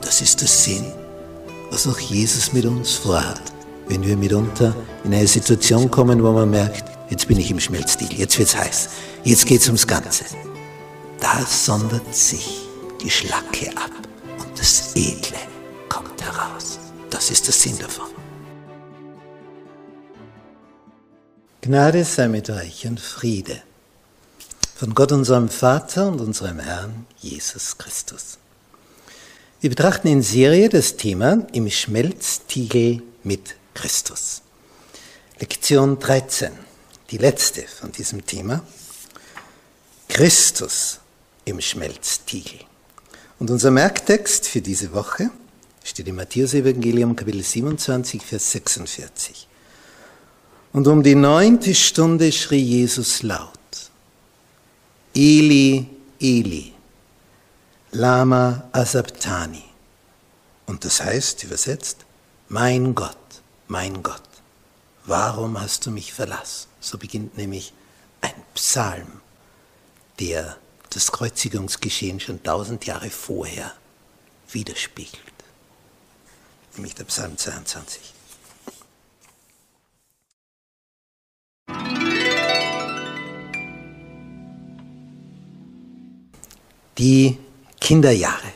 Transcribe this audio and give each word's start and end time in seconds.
Das 0.00 0.20
ist 0.20 0.40
der 0.40 0.48
Sinn, 0.48 0.92
was 1.70 1.86
auch 1.86 1.98
Jesus 1.98 2.52
mit 2.52 2.64
uns 2.64 2.94
vorhat, 2.94 3.40
wenn 3.88 4.02
wir 4.02 4.16
mitunter 4.16 4.74
in 5.04 5.14
eine 5.14 5.26
Situation 5.26 5.90
kommen, 5.90 6.22
wo 6.22 6.32
man 6.32 6.50
merkt, 6.50 6.84
jetzt 7.10 7.28
bin 7.28 7.38
ich 7.38 7.50
im 7.50 7.60
Schmelzstil, 7.60 8.12
jetzt 8.12 8.38
wird's 8.38 8.56
heiß, 8.56 8.88
jetzt 9.24 9.46
geht's 9.46 9.66
ums 9.66 9.86
Ganze. 9.86 10.24
Da 11.20 11.44
sondert 11.46 12.14
sich 12.14 12.62
die 13.02 13.10
Schlacke 13.10 13.70
ab 13.76 13.90
und 14.38 14.58
das 14.58 14.94
Edle 14.94 15.38
kommt 15.88 16.22
heraus. 16.22 16.78
Das 17.10 17.30
ist 17.30 17.46
der 17.46 17.54
Sinn 17.54 17.78
davon. 17.78 18.06
Gnade 21.60 22.04
sei 22.04 22.28
mit 22.28 22.48
euch 22.48 22.86
und 22.86 22.98
Friede 22.98 23.62
von 24.74 24.94
Gott 24.94 25.12
unserem 25.12 25.50
Vater 25.50 26.08
und 26.08 26.22
unserem 26.22 26.58
Herrn 26.58 27.06
Jesus 27.18 27.76
Christus. 27.76 28.38
Wir 29.62 29.68
betrachten 29.68 30.08
in 30.08 30.22
Serie 30.22 30.70
das 30.70 30.96
Thema 30.96 31.46
im 31.52 31.68
Schmelztiegel 31.68 33.02
mit 33.24 33.56
Christus. 33.74 34.40
Lektion 35.38 35.98
13, 35.98 36.50
die 37.10 37.18
letzte 37.18 37.64
von 37.68 37.92
diesem 37.92 38.24
Thema. 38.24 38.64
Christus 40.08 41.00
im 41.44 41.60
Schmelztiegel. 41.60 42.60
Und 43.38 43.50
unser 43.50 43.70
Merktext 43.70 44.48
für 44.48 44.62
diese 44.62 44.94
Woche 44.94 45.30
steht 45.84 46.08
im 46.08 46.16
Matthäus-Evangelium, 46.16 47.14
Kapitel 47.14 47.42
27, 47.42 48.22
Vers 48.22 48.52
46. 48.52 49.46
Und 50.72 50.88
um 50.88 51.02
die 51.02 51.14
neunte 51.14 51.74
Stunde 51.74 52.32
schrie 52.32 52.62
Jesus 52.62 53.22
laut, 53.22 53.50
Eli, 55.14 55.86
Eli, 56.18 56.72
Lama 57.92 58.68
Asabtani. 58.70 59.64
Und 60.66 60.84
das 60.84 61.02
heißt, 61.02 61.42
übersetzt, 61.42 62.06
mein 62.48 62.94
Gott, 62.94 63.16
mein 63.66 64.04
Gott, 64.04 64.22
warum 65.06 65.60
hast 65.60 65.86
du 65.86 65.90
mich 65.90 66.12
verlassen? 66.12 66.68
So 66.78 66.98
beginnt 66.98 67.36
nämlich 67.36 67.72
ein 68.20 68.34
Psalm, 68.54 69.20
der 70.20 70.56
das 70.90 71.10
Kreuzigungsgeschehen 71.10 72.20
schon 72.20 72.40
tausend 72.44 72.86
Jahre 72.86 73.10
vorher 73.10 73.72
widerspiegelt. 74.52 75.20
Nämlich 76.76 76.94
der 76.94 77.04
Psalm 77.04 77.36
22. 77.36 78.14
Die 86.98 87.38
Kinderjahre. 87.80 88.52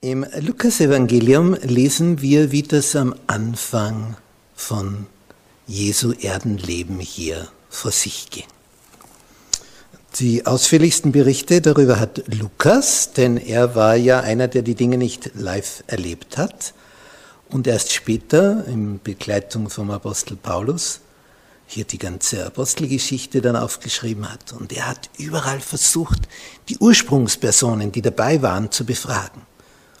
Im 0.00 0.26
Lukas-Evangelium 0.40 1.54
lesen 1.62 2.20
wir, 2.20 2.52
wie 2.52 2.62
das 2.62 2.94
am 2.94 3.14
Anfang 3.26 4.16
von 4.54 5.06
Jesu 5.66 6.12
Erdenleben 6.12 6.98
hier 6.98 7.48
vor 7.70 7.90
sich 7.90 8.28
ging. 8.28 8.44
Die 10.20 10.46
ausführlichsten 10.46 11.10
Berichte 11.10 11.60
darüber 11.60 11.98
hat 11.98 12.22
Lukas, 12.26 13.14
denn 13.14 13.36
er 13.36 13.74
war 13.74 13.96
ja 13.96 14.20
einer, 14.20 14.46
der 14.46 14.62
die 14.62 14.74
Dinge 14.74 14.98
nicht 14.98 15.30
live 15.34 15.82
erlebt 15.86 16.36
hat 16.36 16.74
und 17.48 17.66
erst 17.66 17.92
später 17.92 18.64
in 18.66 19.00
Begleitung 19.02 19.70
vom 19.70 19.90
Apostel 19.90 20.36
Paulus 20.36 21.00
hier 21.66 21.84
die 21.84 21.98
ganze 21.98 22.46
Apostelgeschichte 22.46 23.40
dann 23.40 23.56
aufgeschrieben 23.56 24.30
hat. 24.30 24.52
Und 24.52 24.72
er 24.72 24.88
hat 24.88 25.10
überall 25.18 25.60
versucht, 25.60 26.22
die 26.68 26.78
Ursprungspersonen, 26.78 27.92
die 27.92 28.02
dabei 28.02 28.42
waren, 28.42 28.70
zu 28.70 28.84
befragen. 28.84 29.42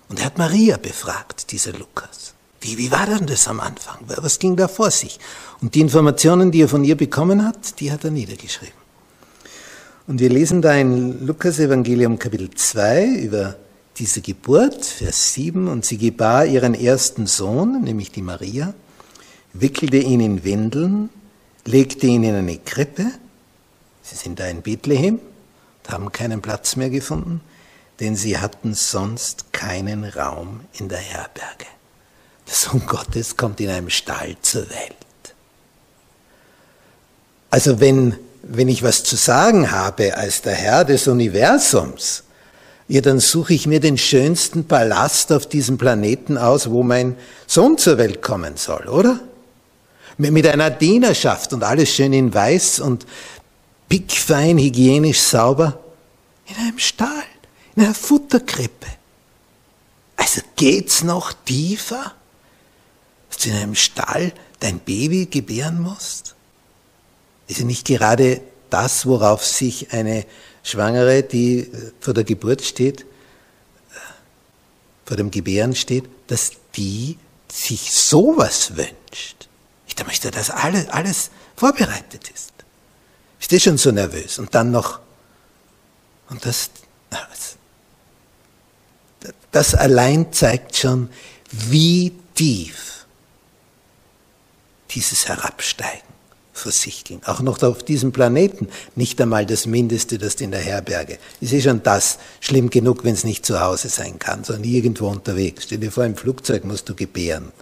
Und 0.08 0.20
er 0.20 0.26
hat 0.26 0.38
Maria 0.38 0.76
befragt, 0.76 1.50
dieser 1.52 1.72
Lukas. 1.72 2.34
Wie, 2.60 2.78
wie 2.78 2.90
war 2.90 3.06
denn 3.06 3.26
das 3.26 3.48
am 3.48 3.60
Anfang? 3.60 3.98
Was 4.06 4.38
ging 4.38 4.56
da 4.56 4.68
vor 4.68 4.90
sich? 4.90 5.18
Und 5.60 5.74
die 5.74 5.80
Informationen, 5.80 6.50
die 6.50 6.62
er 6.62 6.68
von 6.68 6.84
ihr 6.84 6.96
bekommen 6.96 7.44
hat, 7.44 7.80
die 7.80 7.90
hat 7.90 8.04
er 8.04 8.10
niedergeschrieben. 8.10 8.84
Und 10.06 10.20
wir 10.20 10.28
lesen 10.28 10.60
da 10.60 10.74
in 10.74 11.26
Lukas 11.26 11.58
Evangelium 11.58 12.18
Kapitel 12.18 12.50
2 12.50 13.06
über 13.06 13.56
diese 13.96 14.20
Geburt, 14.20 14.84
Vers 14.84 15.32
7, 15.34 15.68
und 15.68 15.84
sie 15.84 15.98
gebar 15.98 16.44
ihren 16.44 16.74
ersten 16.74 17.26
Sohn, 17.26 17.82
nämlich 17.82 18.10
die 18.10 18.22
Maria, 18.22 18.74
wickelte 19.52 19.98
ihn 19.98 20.20
in 20.20 20.44
Windeln 20.44 21.08
legte 21.64 22.06
ihn 22.06 22.24
in 22.24 22.34
eine 22.34 22.58
Krippe. 22.58 23.06
Sie 24.02 24.16
sind 24.16 24.38
da 24.40 24.46
in 24.46 24.62
Bethlehem 24.62 25.18
und 25.82 25.90
haben 25.90 26.12
keinen 26.12 26.42
Platz 26.42 26.76
mehr 26.76 26.90
gefunden, 26.90 27.40
denn 28.00 28.16
sie 28.16 28.38
hatten 28.38 28.74
sonst 28.74 29.52
keinen 29.52 30.04
Raum 30.04 30.60
in 30.74 30.88
der 30.88 30.98
Herberge. 30.98 31.66
Der 32.46 32.54
Sohn 32.54 32.84
Gottes 32.86 33.36
kommt 33.36 33.60
in 33.60 33.70
einem 33.70 33.90
Stall 33.90 34.36
zur 34.42 34.68
Welt. 34.68 34.96
Also 37.50 37.80
wenn, 37.80 38.18
wenn 38.42 38.68
ich 38.68 38.82
was 38.82 39.04
zu 39.04 39.16
sagen 39.16 39.70
habe 39.70 40.16
als 40.16 40.42
der 40.42 40.54
Herr 40.54 40.84
des 40.84 41.06
Universums, 41.08 42.24
ja, 42.86 43.00
dann 43.00 43.18
suche 43.18 43.54
ich 43.54 43.66
mir 43.66 43.80
den 43.80 43.96
schönsten 43.96 44.66
Palast 44.66 45.32
auf 45.32 45.46
diesem 45.46 45.78
Planeten 45.78 46.36
aus, 46.36 46.68
wo 46.68 46.82
mein 46.82 47.16
Sohn 47.46 47.78
zur 47.78 47.96
Welt 47.96 48.20
kommen 48.20 48.58
soll, 48.58 48.88
oder? 48.88 49.20
Mit 50.18 50.46
einer 50.46 50.70
Dienerschaft 50.70 51.52
und 51.52 51.62
alles 51.62 51.94
schön 51.94 52.12
in 52.12 52.32
weiß 52.32 52.80
und 52.80 53.06
pickfein, 53.88 54.58
hygienisch 54.58 55.20
sauber, 55.20 55.78
in 56.46 56.56
einem 56.56 56.78
Stall, 56.78 57.24
in 57.74 57.84
einer 57.84 57.94
Futterkrippe. 57.94 58.86
Also 60.16 60.42
geht's 60.56 61.02
noch 61.02 61.32
tiefer, 61.32 62.14
dass 63.28 63.38
du 63.38 63.50
in 63.50 63.56
einem 63.56 63.74
Stall 63.74 64.32
dein 64.60 64.78
Baby 64.78 65.26
gebären 65.26 65.80
musst? 65.80 66.34
Ist 67.46 67.60
ja 67.60 67.66
nicht 67.66 67.86
gerade 67.86 68.40
das, 68.70 69.06
worauf 69.06 69.44
sich 69.44 69.92
eine 69.92 70.24
Schwangere, 70.62 71.22
die 71.22 71.60
äh, 71.60 71.92
vor 72.00 72.14
der 72.14 72.24
Geburt 72.24 72.62
steht, 72.62 73.02
äh, 73.02 73.04
vor 75.04 75.16
dem 75.16 75.30
Gebären 75.30 75.74
steht, 75.74 76.04
dass 76.26 76.52
die 76.76 77.18
sich 77.52 77.92
sowas 77.92 78.76
wünscht. 78.76 79.43
Ich 79.96 80.06
möchte, 80.06 80.30
dass 80.30 80.50
alles, 80.50 80.88
alles 80.88 81.30
vorbereitet 81.56 82.30
ist. 82.34 82.52
Ist 83.40 83.52
eh 83.52 83.60
schon 83.60 83.78
so 83.78 83.90
nervös. 83.90 84.38
Und 84.38 84.54
dann 84.54 84.70
noch, 84.70 85.00
und 86.30 86.44
das, 86.44 86.70
das 89.52 89.74
allein 89.74 90.32
zeigt 90.32 90.76
schon, 90.76 91.10
wie 91.50 92.12
tief 92.34 93.06
dieses 94.90 95.28
Herabsteigen 95.28 96.02
vor 96.52 96.72
sich 96.72 97.04
ging. 97.04 97.20
Auch 97.24 97.40
noch 97.40 97.62
auf 97.62 97.82
diesem 97.82 98.12
Planeten. 98.12 98.68
Nicht 98.94 99.20
einmal 99.20 99.44
das 99.44 99.66
Mindeste, 99.66 100.18
das 100.18 100.36
in 100.36 100.52
der 100.52 100.60
Herberge. 100.60 101.18
Ist 101.40 101.52
eh 101.52 101.60
schon 101.60 101.82
das 101.82 102.18
schlimm 102.40 102.70
genug, 102.70 103.04
wenn 103.04 103.14
es 103.14 103.24
nicht 103.24 103.44
zu 103.44 103.60
Hause 103.60 103.88
sein 103.88 104.18
kann, 104.18 104.44
sondern 104.44 104.64
irgendwo 104.64 105.08
unterwegs. 105.08 105.64
Stell 105.64 105.78
dir 105.78 105.90
vor, 105.90 106.04
im 106.04 106.16
Flugzeug 106.16 106.64
musst 106.64 106.88
du 106.88 106.94
gebären. 106.94 107.52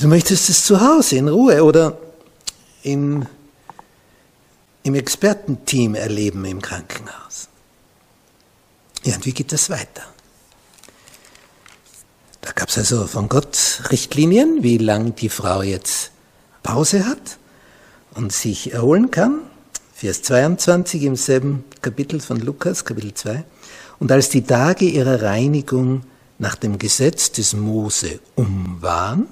Du 0.00 0.06
möchtest 0.06 0.48
es 0.48 0.64
zu 0.64 0.80
Hause 0.80 1.16
in 1.16 1.28
Ruhe 1.28 1.64
oder 1.64 1.98
im, 2.84 3.26
im 4.84 4.94
Expertenteam 4.94 5.96
erleben 5.96 6.44
im 6.44 6.62
Krankenhaus. 6.62 7.48
Ja, 9.02 9.16
und 9.16 9.26
wie 9.26 9.32
geht 9.32 9.52
das 9.52 9.70
weiter? 9.70 10.02
Da 12.42 12.52
gab 12.52 12.68
es 12.68 12.78
also 12.78 13.08
von 13.08 13.28
Gott 13.28 13.82
Richtlinien, 13.90 14.62
wie 14.62 14.78
lang 14.78 15.16
die 15.16 15.28
Frau 15.28 15.62
jetzt 15.62 16.12
Pause 16.62 17.04
hat 17.04 17.38
und 18.14 18.32
sich 18.32 18.72
erholen 18.72 19.10
kann. 19.10 19.40
Vers 19.94 20.22
22 20.22 21.02
im 21.02 21.16
selben 21.16 21.64
Kapitel 21.82 22.20
von 22.20 22.38
Lukas, 22.38 22.84
Kapitel 22.84 23.14
2. 23.14 23.42
Und 23.98 24.12
als 24.12 24.28
die 24.28 24.42
Tage 24.42 24.84
ihrer 24.84 25.22
Reinigung 25.22 26.02
nach 26.38 26.54
dem 26.54 26.78
Gesetz 26.78 27.32
des 27.32 27.54
Mose 27.54 28.20
um 28.36 28.80
waren, 28.80 29.26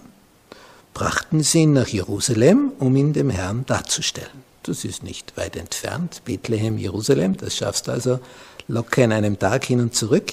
brachten 0.97 1.43
sie 1.43 1.65
ihn 1.65 1.75
nach 1.75 1.89
Jerusalem, 1.89 2.73
um 2.79 2.97
ihn 2.97 3.13
dem 3.13 3.29
Herrn 3.29 3.67
darzustellen. 3.67 4.43
Das 4.63 4.83
ist 4.83 5.03
nicht 5.03 5.37
weit 5.37 5.55
entfernt, 5.55 6.23
Bethlehem, 6.25 6.79
Jerusalem, 6.79 7.37
das 7.37 7.55
schaffst 7.55 7.87
du 7.87 7.93
also 7.93 8.19
locker 8.67 9.05
in 9.05 9.13
einem 9.13 9.39
Tag 9.39 9.67
hin 9.67 9.81
und 9.81 9.95
zurück. 9.95 10.33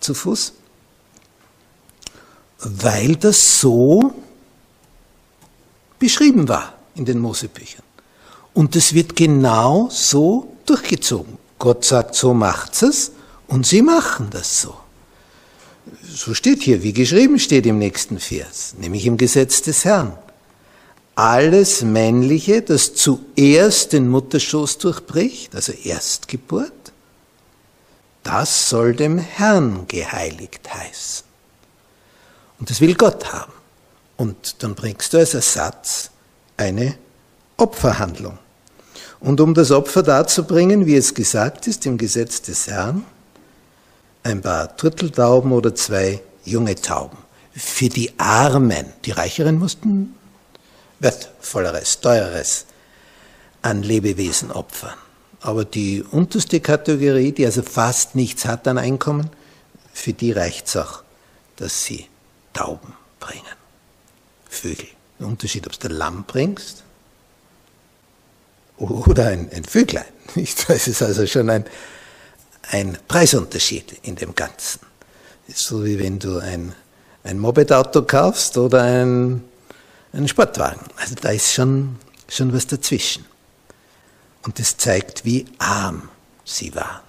zu 0.00 0.12
Fuß, 0.12 0.52
weil 2.58 3.16
das 3.16 3.58
so 3.58 4.12
beschrieben 5.98 6.46
war 6.46 6.74
in 6.94 7.06
den 7.06 7.18
Mosebüchern. 7.18 7.84
Und 8.52 8.76
es 8.76 8.92
wird 8.92 9.16
genau 9.16 9.88
so 9.90 10.58
durchgezogen. 10.66 11.38
Gott 11.58 11.86
sagt, 11.86 12.16
so 12.16 12.34
macht's 12.34 12.82
es 12.82 13.12
und 13.46 13.66
sie 13.66 13.80
machen 13.80 14.28
das 14.28 14.60
so. 14.60 14.83
So 16.16 16.32
steht 16.32 16.62
hier, 16.62 16.84
wie 16.84 16.92
geschrieben 16.92 17.40
steht 17.40 17.66
im 17.66 17.78
nächsten 17.78 18.20
Vers, 18.20 18.76
nämlich 18.78 19.04
im 19.04 19.16
Gesetz 19.16 19.62
des 19.62 19.84
Herrn. 19.84 20.16
Alles 21.16 21.82
Männliche, 21.82 22.62
das 22.62 22.94
zuerst 22.94 23.92
den 23.92 24.08
Mutterschoß 24.08 24.78
durchbricht, 24.78 25.56
also 25.56 25.72
Erstgeburt, 25.72 26.92
das 28.22 28.68
soll 28.68 28.94
dem 28.94 29.18
Herrn 29.18 29.86
geheiligt 29.88 30.72
heißen. 30.72 31.24
Und 32.60 32.70
das 32.70 32.80
will 32.80 32.94
Gott 32.94 33.32
haben. 33.32 33.52
Und 34.16 34.62
dann 34.62 34.76
bringst 34.76 35.12
du 35.12 35.18
als 35.18 35.34
Ersatz 35.34 36.10
eine 36.56 36.96
Opferhandlung. 37.56 38.38
Und 39.18 39.40
um 39.40 39.52
das 39.52 39.72
Opfer 39.72 40.04
darzubringen, 40.04 40.86
wie 40.86 40.94
es 40.94 41.12
gesagt 41.12 41.66
ist 41.66 41.84
im 41.86 41.98
Gesetz 41.98 42.40
des 42.40 42.68
Herrn, 42.68 43.04
ein 44.24 44.40
paar 44.40 44.76
Turteltauben 44.76 45.52
oder 45.52 45.74
zwei 45.74 46.20
junge 46.44 46.74
Tauben. 46.74 47.18
Für 47.52 47.88
die 47.88 48.18
Armen, 48.18 48.86
die 49.04 49.12
Reicheren 49.12 49.58
mussten 49.58 50.14
wertvolleres, 50.98 52.00
teureres 52.00 52.66
an 53.62 53.82
Lebewesen 53.82 54.50
opfern. 54.50 54.94
Aber 55.40 55.64
die 55.64 56.02
unterste 56.02 56.60
Kategorie, 56.60 57.32
die 57.32 57.46
also 57.46 57.62
fast 57.62 58.14
nichts 58.14 58.46
hat 58.46 58.66
an 58.66 58.78
Einkommen, 58.78 59.30
für 59.92 60.12
die 60.12 60.32
reicht 60.32 60.66
es 60.66 60.76
auch, 60.76 61.02
dass 61.56 61.84
sie 61.84 62.08
Tauben 62.52 62.94
bringen. 63.20 63.42
Vögel. 64.48 64.88
Der 65.18 65.26
Unterschied, 65.26 65.66
ob 65.66 65.78
du 65.78 65.88
ein 65.88 65.94
Lamm 65.94 66.24
bringst 66.26 66.82
oder 68.78 69.26
ein, 69.26 69.50
ein 69.52 69.64
Vöglein. 69.64 70.04
Das 70.34 70.88
ist 70.88 71.02
also 71.02 71.26
schon 71.26 71.50
ein, 71.50 71.64
ein 72.70 72.98
Preisunterschied 73.08 73.98
in 74.02 74.16
dem 74.16 74.34
Ganzen. 74.34 74.80
So 75.52 75.84
wie 75.84 75.98
wenn 75.98 76.18
du 76.18 76.38
ein, 76.38 76.74
ein 77.22 77.38
Moped-Auto 77.38 78.02
kaufst 78.02 78.56
oder 78.56 78.82
ein, 78.82 79.44
einen 80.12 80.28
Sportwagen. 80.28 80.86
Also 80.96 81.14
da 81.16 81.30
ist 81.30 81.52
schon, 81.52 81.96
schon 82.28 82.52
was 82.52 82.66
dazwischen. 82.66 83.24
Und 84.42 84.60
es 84.60 84.76
zeigt, 84.76 85.24
wie 85.24 85.46
arm 85.58 86.08
sie 86.44 86.74
waren, 86.74 87.02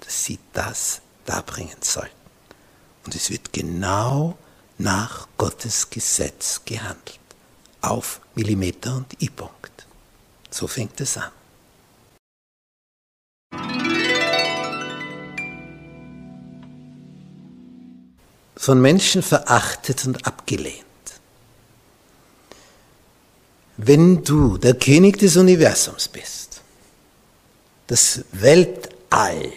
dass 0.00 0.24
sie 0.24 0.38
das 0.52 1.00
darbringen 1.24 1.76
sollten. 1.80 2.10
Und 3.04 3.14
es 3.14 3.30
wird 3.30 3.52
genau 3.52 4.36
nach 4.78 5.28
Gottes 5.36 5.88
Gesetz 5.90 6.60
gehandelt. 6.64 7.18
Auf 7.80 8.20
Millimeter 8.34 8.96
und 8.96 9.20
I-Punkt. 9.20 9.86
So 10.50 10.66
fängt 10.66 11.00
es 11.00 11.16
an. 11.16 11.30
Von 18.62 18.80
Menschen 18.80 19.24
verachtet 19.24 20.06
und 20.06 20.24
abgelehnt. 20.24 20.84
Wenn 23.76 24.22
du 24.22 24.56
der 24.56 24.74
König 24.74 25.18
des 25.18 25.36
Universums 25.36 26.06
bist, 26.06 26.60
das 27.88 28.24
Weltall 28.30 29.52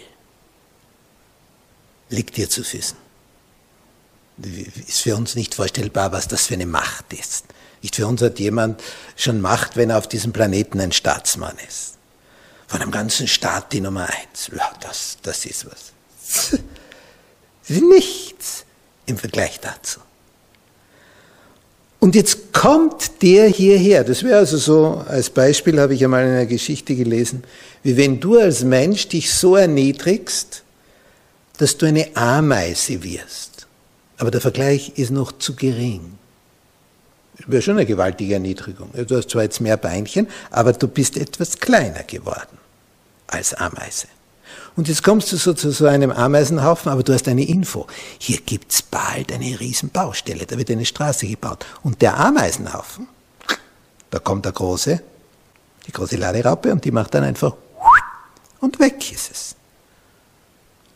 liegt 2.09 2.35
dir 2.35 2.49
zu 2.49 2.63
Füßen 2.63 2.97
ist 4.87 5.01
für 5.01 5.15
uns 5.15 5.35
nicht 5.35 5.55
vorstellbar, 5.55 6.11
was 6.11 6.27
das 6.27 6.47
für 6.47 6.55
eine 6.55 6.65
Macht 6.65 7.13
ist. 7.13 7.45
Nicht 7.81 7.95
für 7.95 8.07
uns 8.07 8.21
hat 8.21 8.39
jemand 8.39 8.81
schon 9.15 9.39
Macht, 9.39 9.77
wenn 9.77 9.91
er 9.91 9.97
auf 9.97 10.07
diesem 10.07 10.33
Planeten 10.33 10.79
ein 10.81 10.91
Staatsmann 10.91 11.55
ist. 11.67 11.93
Von 12.67 12.81
einem 12.81 12.91
ganzen 12.91 13.27
Staat 13.27 13.71
die 13.71 13.81
Nummer 13.81 14.07
eins. 14.07 14.49
Ja, 14.55 14.73
das, 14.81 15.17
das 15.21 15.45
ist 15.45 15.67
was. 15.67 16.59
Nichts 17.67 18.64
im 19.05 19.17
Vergleich 19.17 19.59
dazu. 19.59 19.99
Und 21.99 22.13
jetzt 22.13 22.53
kommt 22.53 23.23
der 23.23 23.47
hierher. 23.47 24.03
Das 24.03 24.23
wäre 24.23 24.37
also 24.37 24.57
so, 24.57 25.03
als 25.07 25.29
Beispiel 25.29 25.79
habe 25.79 25.95
ich 25.95 26.03
einmal 26.03 26.23
in 26.23 26.31
einer 26.31 26.45
Geschichte 26.45 26.95
gelesen, 26.95 27.43
wie 27.83 27.97
wenn 27.97 28.19
du 28.19 28.37
als 28.37 28.63
Mensch 28.63 29.07
dich 29.07 29.33
so 29.33 29.55
erniedrigst, 29.55 30.63
dass 31.57 31.77
du 31.77 31.87
eine 31.87 32.15
Ameise 32.15 33.03
wirst. 33.03 33.67
Aber 34.17 34.31
der 34.31 34.41
Vergleich 34.41 34.93
ist 34.97 35.11
noch 35.11 35.31
zu 35.31 35.55
gering. 35.55 36.17
Das 37.37 37.49
wäre 37.49 37.61
schon 37.61 37.77
eine 37.77 37.85
gewaltige 37.85 38.35
Erniedrigung. 38.35 38.91
Du 38.93 39.17
hast 39.17 39.29
zwar 39.29 39.43
jetzt 39.43 39.59
mehr 39.59 39.77
Beinchen, 39.77 40.27
aber 40.51 40.73
du 40.73 40.87
bist 40.87 41.17
etwas 41.17 41.57
kleiner 41.57 42.03
geworden 42.03 42.57
als 43.27 43.53
Ameise. 43.53 44.07
Und 44.75 44.89
jetzt 44.89 45.03
kommst 45.03 45.31
du 45.31 45.37
so 45.37 45.53
zu 45.53 45.71
so 45.71 45.85
einem 45.87 46.11
Ameisenhaufen, 46.11 46.91
aber 46.91 47.03
du 47.03 47.13
hast 47.13 47.27
eine 47.27 47.47
Info. 47.47 47.87
Hier 48.19 48.39
gibt's 48.45 48.81
bald 48.81 49.31
eine 49.31 49.59
Riesenbaustelle, 49.59 50.45
da 50.45 50.57
wird 50.57 50.69
eine 50.69 50.85
Straße 50.85 51.27
gebaut. 51.27 51.65
Und 51.83 52.01
der 52.01 52.19
Ameisenhaufen, 52.19 53.07
da 54.11 54.19
kommt 54.19 54.45
der 54.45 54.51
große, 54.51 55.01
die 55.87 55.91
große 55.91 56.17
Laderaupe 56.17 56.71
und 56.71 56.83
die 56.83 56.91
macht 56.91 57.13
dann 57.13 57.23
einfach 57.23 57.53
und 58.59 58.79
weg 58.79 59.11
ist 59.13 59.31
es. 59.31 59.55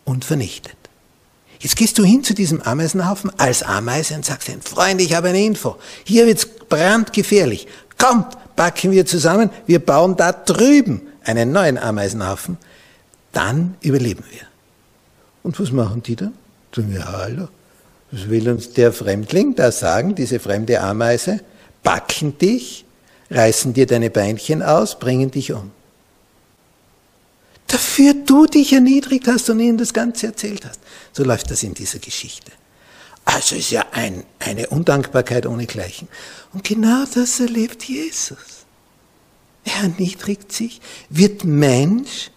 Und 0.04 0.26
vernichtet. 0.26 0.76
Jetzt 1.60 1.76
gehst 1.76 1.98
du 1.98 2.04
hin 2.04 2.24
zu 2.24 2.34
diesem 2.34 2.62
Ameisenhaufen 2.62 3.32
als 3.38 3.64
Ameise 3.64 4.16
und 4.16 4.26
sagst 4.26 4.50
ihnen, 4.50 4.62
Freunde, 4.62 5.04
ich 5.04 5.14
habe 5.14 5.30
eine 5.30 5.44
Info. 5.44 5.78
Hier 6.04 6.26
wird's 6.26 6.48
brandgefährlich. 6.48 7.68
Kommt, 7.98 8.38
packen 8.56 8.92
wir 8.92 9.06
zusammen, 9.06 9.50
wir 9.68 9.86
bauen 9.86 10.16
da 10.16 10.32
drüben 10.32 11.02
einen 11.24 11.52
neuen 11.52 11.78
Ameisenhaufen. 11.78 12.58
Dann 13.32 13.76
überleben 13.82 14.24
wir. 14.32 14.48
Und 15.44 15.60
was 15.60 15.72
machen 15.72 16.04
die 16.04 16.16
dann? 16.16 16.34
Sagen 16.76 16.94
wir, 16.94 17.06
hallo, 17.06 17.48
was 18.12 18.30
will 18.30 18.50
uns 18.50 18.74
der 18.74 18.92
Fremdling 18.92 19.56
da 19.56 19.72
sagen, 19.72 20.16
diese 20.16 20.40
fremde 20.40 20.82
Ameise? 20.82 21.42
Backen 21.84 22.38
dich, 22.38 22.86
reißen 23.30 23.74
dir 23.74 23.86
deine 23.86 24.10
Beinchen 24.10 24.62
aus, 24.62 25.00
bringen 25.00 25.32
dich 25.32 25.54
um. 25.54 25.72
Dafür 27.68 28.16
du 28.26 28.48
dich 28.48 28.74
erniedrigt 28.74 29.28
hast 29.28 29.50
und 29.50 29.60
ihnen 29.60 29.78
das 29.78 29.94
Ganze 29.94 30.28
erzählt 30.28 30.66
hast. 30.66 30.80
So 31.14 31.24
läuft 31.24 31.52
das 31.52 31.62
in 31.62 31.76
dieser 31.76 32.00
Geschichte. 32.00 32.52
Also 33.26 33.56
ist 33.56 33.70
ja 33.70 33.86
ein, 33.92 34.24
eine 34.40 34.68
Undankbarkeit 34.70 35.46
ohnegleichen. 35.46 36.08
Und 36.52 36.64
genau 36.64 37.06
das 37.14 37.40
erlebt 37.40 37.84
Jesus. 37.84 38.66
Er 39.66 39.84
erniedrigt 39.84 40.52
sich, 40.52 40.82
wird 41.10 41.44
Mensch, 41.44 42.32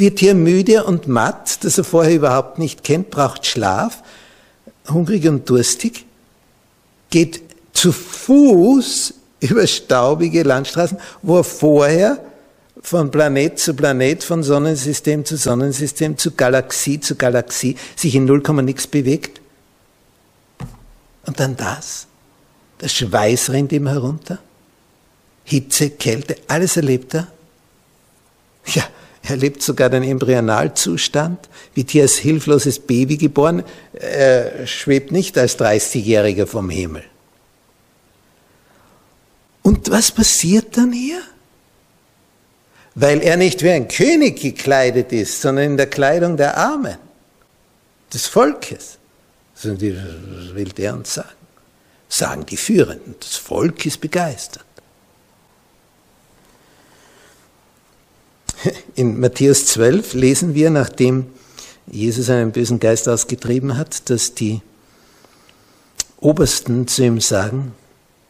wird 0.00 0.18
hier 0.18 0.34
müde 0.34 0.84
und 0.84 1.06
matt, 1.06 1.64
das 1.64 1.78
er 1.78 1.84
vorher 1.84 2.14
überhaupt 2.14 2.58
nicht 2.58 2.82
kennt, 2.82 3.10
braucht 3.10 3.46
Schlaf, 3.46 4.02
hungrig 4.88 5.28
und 5.28 5.48
durstig, 5.48 6.06
geht 7.10 7.42
zu 7.72 7.92
Fuß 7.92 9.14
über 9.40 9.66
staubige 9.66 10.42
Landstraßen, 10.42 10.98
wo 11.22 11.38
er 11.38 11.44
vorher 11.44 12.18
von 12.82 13.10
Planet 13.10 13.58
zu 13.58 13.74
Planet, 13.74 14.24
von 14.24 14.42
Sonnensystem 14.42 15.24
zu 15.24 15.36
Sonnensystem, 15.36 16.16
zu 16.16 16.32
Galaxie 16.32 16.98
zu 17.00 17.14
Galaxie, 17.14 17.76
sich 17.96 18.14
in 18.14 18.24
null 18.24 18.42
Komma 18.42 18.62
nix 18.62 18.86
bewegt. 18.86 19.40
Und 21.26 21.38
dann 21.38 21.56
das. 21.56 22.06
Der 22.80 22.88
Schweiß 22.88 23.50
rennt 23.50 23.72
ihm 23.72 23.86
herunter. 23.86 24.38
Hitze, 25.44 25.90
Kälte, 25.90 26.36
alles 26.48 26.76
erlebt 26.76 27.14
er. 27.14 27.28
Ja, 28.66 28.84
erlebt 29.22 29.62
sogar 29.62 29.90
den 29.90 30.02
Embryonalzustand, 30.02 31.48
wird 31.74 31.90
hier 31.90 32.02
als 32.02 32.16
hilfloses 32.16 32.78
Baby 32.78 33.16
geboren, 33.16 33.62
er 33.92 34.66
schwebt 34.66 35.12
nicht 35.12 35.36
als 35.36 35.58
30-Jähriger 35.58 36.46
vom 36.46 36.70
Himmel. 36.70 37.04
Und 39.62 39.90
was 39.90 40.10
passiert 40.10 40.76
dann 40.76 40.92
hier? 40.92 41.22
weil 42.94 43.20
er 43.22 43.36
nicht 43.36 43.62
wie 43.62 43.70
ein 43.70 43.88
König 43.88 44.40
gekleidet 44.40 45.12
ist, 45.12 45.40
sondern 45.40 45.64
in 45.64 45.76
der 45.76 45.88
Kleidung 45.88 46.36
der 46.36 46.56
Armen, 46.56 46.96
des 48.12 48.26
Volkes. 48.26 48.98
Was 49.54 49.80
will 49.80 50.72
der 50.76 50.94
uns 50.94 51.14
sagen? 51.14 51.28
Sagen 52.08 52.46
die 52.46 52.56
Führenden. 52.56 53.14
Das 53.20 53.36
Volk 53.36 53.86
ist 53.86 54.00
begeistert. 54.00 54.64
In 58.94 59.18
Matthäus 59.20 59.66
12 59.66 60.14
lesen 60.14 60.54
wir, 60.54 60.70
nachdem 60.70 61.26
Jesus 61.86 62.30
einen 62.30 62.52
bösen 62.52 62.78
Geist 62.78 63.08
ausgetrieben 63.08 63.76
hat, 63.76 64.10
dass 64.10 64.34
die 64.34 64.60
Obersten 66.20 66.86
zu 66.86 67.04
ihm 67.04 67.20
sagen, 67.20 67.72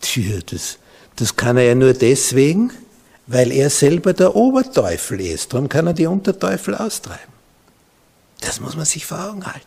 tja, 0.01 0.39
das, 0.47 0.79
das 1.17 1.37
kann 1.37 1.57
er 1.57 1.65
ja 1.65 1.75
nur 1.75 1.93
deswegen, 1.93 2.71
weil 3.27 3.53
er 3.53 3.71
selber 3.71 4.13
der 4.13 4.35
Oberteufel 4.37 5.21
ist. 5.21 5.53
Darum 5.53 5.69
kann 5.69 5.87
er 5.87 5.93
die 5.93 6.07
Unterteufel 6.07 6.75
austreiben. 6.75 7.33
Das 8.41 8.61
muss 8.61 8.77
man 8.77 8.87
sich 8.87 9.05
vor 9.07 9.23
Augen 9.31 9.45
halten. 9.45 9.67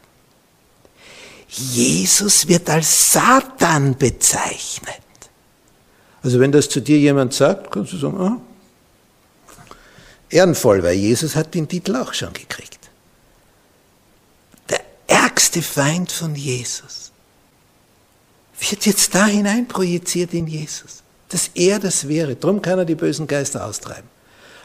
Jesus 1.47 2.47
wird 2.47 2.69
als 2.69 3.11
Satan 3.11 3.95
bezeichnet. 3.97 5.01
Also 6.23 6.39
wenn 6.39 6.51
das 6.51 6.69
zu 6.69 6.81
dir 6.81 6.97
jemand 6.97 7.33
sagt, 7.33 7.69
kannst 7.71 7.93
du 7.93 7.97
sagen, 7.97 8.19
ah, 8.19 8.41
ehrenvoll, 10.33 10.83
weil 10.83 10.95
Jesus 10.95 11.35
hat 11.35 11.53
den 11.53 11.67
Titel 11.67 11.95
auch 11.95 12.13
schon 12.13 12.33
gekriegt. 12.33 12.79
Der 14.69 14.81
ärgste 15.07 15.61
Feind 15.61 16.11
von 16.11 16.35
Jesus 16.35 17.11
wird 18.59 18.85
jetzt 18.85 19.13
da 19.13 19.25
hinein 19.25 19.67
projiziert 19.67 20.33
in 20.33 20.47
Jesus, 20.47 21.03
dass 21.29 21.51
er 21.53 21.79
das 21.79 22.07
wäre. 22.07 22.35
Darum 22.35 22.61
kann 22.61 22.79
er 22.79 22.85
die 22.85 22.95
bösen 22.95 23.27
Geister 23.27 23.65
austreiben. 23.65 24.09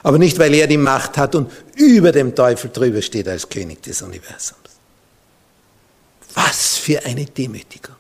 Aber 0.03 0.19
nicht, 0.19 0.39
weil 0.39 0.55
er 0.55 0.67
die 0.67 0.77
Macht 0.77 1.17
hat 1.17 1.35
und 1.35 1.51
über 1.75 2.13
dem 2.13 2.35
Teufel 2.35 2.71
drüber 2.71 3.03
steht 3.03 3.29
als 3.29 3.49
König 3.49 3.83
des 3.83 4.01
Universums. 4.03 4.61
Was 6.35 6.77
für 6.77 7.05
eine 7.05 7.25
Demütigung. 7.25 7.97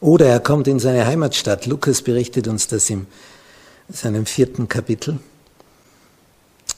Oder 0.00 0.26
er 0.26 0.40
kommt 0.40 0.68
in 0.68 0.78
seine 0.78 1.06
Heimatstadt. 1.06 1.66
Lukas 1.66 2.00
berichtet 2.02 2.48
uns 2.48 2.68
das 2.68 2.88
in 2.88 3.06
seinem 3.88 4.26
vierten 4.26 4.68
Kapitel 4.68 5.18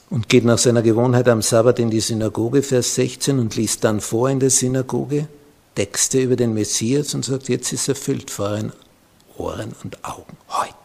und 0.09 0.29
geht 0.29 0.45
nach 0.45 0.57
seiner 0.57 0.81
Gewohnheit 0.81 1.27
am 1.27 1.41
Sabbat 1.41 1.79
in 1.79 1.89
die 1.89 1.99
Synagoge, 1.99 2.63
Vers 2.63 2.95
16, 2.95 3.39
und 3.39 3.55
liest 3.55 3.83
dann 3.83 4.01
vor 4.01 4.29
in 4.29 4.39
der 4.39 4.49
Synagoge 4.49 5.27
Texte 5.75 6.19
über 6.19 6.35
den 6.35 6.53
Messias 6.53 7.13
und 7.13 7.23
sagt, 7.23 7.47
jetzt 7.47 7.71
ist 7.71 7.87
erfüllt 7.87 8.31
vor 8.31 8.49
euren 8.49 8.73
Ohren 9.37 9.73
und 9.83 10.03
Augen, 10.03 10.35
heute. 10.49 10.75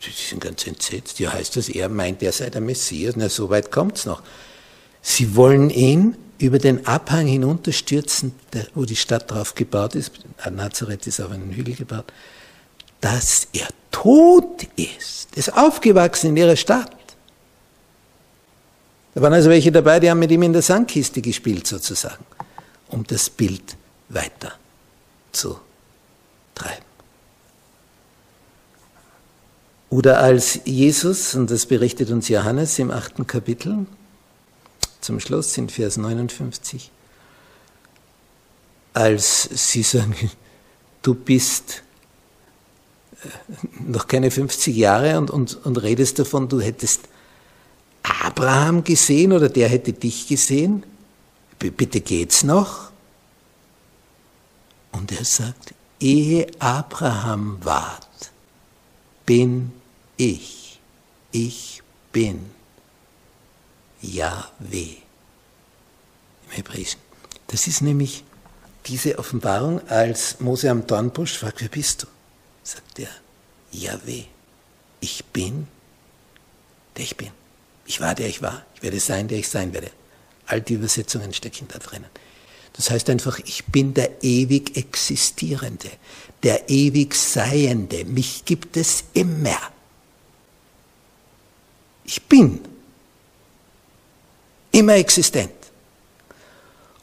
Sie 0.00 0.10
sind 0.12 0.40
ganz 0.40 0.64
entsetzt. 0.66 1.18
Ja, 1.18 1.32
heißt 1.32 1.56
das, 1.56 1.68
er 1.68 1.88
meint, 1.88 2.22
er 2.22 2.30
sei 2.30 2.50
der 2.50 2.60
Messias? 2.60 3.14
Na, 3.16 3.28
so 3.28 3.50
weit 3.50 3.72
kommt's 3.72 4.06
noch. 4.06 4.22
Sie 5.02 5.34
wollen 5.34 5.70
ihn 5.70 6.16
über 6.38 6.60
den 6.60 6.86
Abhang 6.86 7.26
hinunterstürzen, 7.26 8.32
wo 8.74 8.84
die 8.84 8.94
Stadt 8.94 9.30
drauf 9.30 9.56
gebaut 9.56 9.96
ist. 9.96 10.12
Nazareth 10.48 11.08
ist 11.08 11.20
auf 11.20 11.32
einen 11.32 11.50
Hügel 11.50 11.74
gebaut. 11.74 12.12
Dass 13.00 13.48
er 13.52 13.68
tot 13.90 14.66
ist. 14.76 15.36
Ist 15.36 15.52
aufgewachsen 15.56 16.30
in 16.30 16.36
ihrer 16.36 16.56
Stadt. 16.56 16.92
Da 19.14 19.22
waren 19.22 19.32
also 19.32 19.50
welche 19.50 19.72
dabei, 19.72 20.00
die 20.00 20.10
haben 20.10 20.18
mit 20.18 20.30
ihm 20.30 20.42
in 20.42 20.52
der 20.52 20.62
Sandkiste 20.62 21.20
gespielt 21.20 21.66
sozusagen, 21.66 22.24
um 22.88 23.04
das 23.04 23.30
Bild 23.30 23.76
weiter 24.08 24.52
zu 25.32 25.58
treiben. 26.54 26.84
Oder 29.90 30.20
als 30.20 30.60
Jesus, 30.64 31.34
und 31.34 31.50
das 31.50 31.66
berichtet 31.66 32.10
uns 32.10 32.28
Johannes 32.28 32.78
im 32.78 32.90
achten 32.90 33.26
Kapitel, 33.26 33.86
zum 35.00 35.18
Schluss 35.18 35.56
in 35.56 35.68
Vers 35.68 35.96
59, 35.96 36.90
als 38.92 39.48
sie 39.52 39.82
sagen, 39.82 40.14
du 41.02 41.14
bist 41.14 41.82
noch 43.86 44.06
keine 44.06 44.30
50 44.30 44.76
Jahre 44.76 45.18
und, 45.18 45.30
und, 45.30 45.66
und 45.66 45.76
redest 45.82 46.18
davon, 46.18 46.48
du 46.48 46.60
hättest 46.60 47.08
Abraham 48.02 48.84
gesehen 48.84 49.32
oder 49.32 49.48
der 49.48 49.68
hätte 49.68 49.92
dich 49.92 50.26
gesehen. 50.26 50.84
B 51.58 51.70
bitte 51.70 52.00
geht's 52.00 52.44
noch? 52.44 52.90
Und 54.92 55.12
er 55.12 55.24
sagt, 55.24 55.74
ehe 56.00 56.46
Abraham 56.58 57.58
ward, 57.62 58.08
bin 59.26 59.72
ich. 60.16 60.80
Ich 61.32 61.82
bin. 62.12 62.46
Yahweh 64.00 64.96
im 66.46 66.50
Hebräischen. 66.50 67.00
Das 67.48 67.66
ist 67.66 67.82
nämlich 67.82 68.24
diese 68.86 69.18
Offenbarung, 69.18 69.86
als 69.88 70.40
Mose 70.40 70.70
am 70.70 70.86
Dornbusch 70.86 71.38
fragt, 71.38 71.60
wer 71.60 71.68
bist 71.68 72.04
du? 72.04 72.06
Sagt 72.68 72.98
er, 72.98 73.08
Yahweh, 73.72 74.24
ich 75.00 75.24
bin, 75.24 75.66
der 76.94 77.04
ich 77.04 77.16
bin. 77.16 77.30
Ich 77.86 77.98
war, 77.98 78.14
der 78.14 78.28
ich 78.28 78.42
war. 78.42 78.66
Ich 78.74 78.82
werde 78.82 79.00
sein, 79.00 79.26
der 79.26 79.38
ich 79.38 79.48
sein 79.48 79.72
werde. 79.72 79.90
All 80.44 80.60
die 80.60 80.74
Übersetzungen 80.74 81.32
stecken 81.32 81.66
da 81.68 81.78
drinnen. 81.78 82.10
Das 82.74 82.90
heißt 82.90 83.08
einfach, 83.08 83.38
ich 83.38 83.64
bin 83.64 83.94
der 83.94 84.22
ewig 84.22 84.76
Existierende, 84.76 85.90
der 86.42 86.68
ewig 86.68 87.14
Seiende. 87.14 88.04
Mich 88.04 88.44
gibt 88.44 88.76
es 88.76 89.04
immer. 89.14 89.58
Ich 92.04 92.22
bin 92.24 92.60
immer 94.72 94.96
existent. 94.96 95.54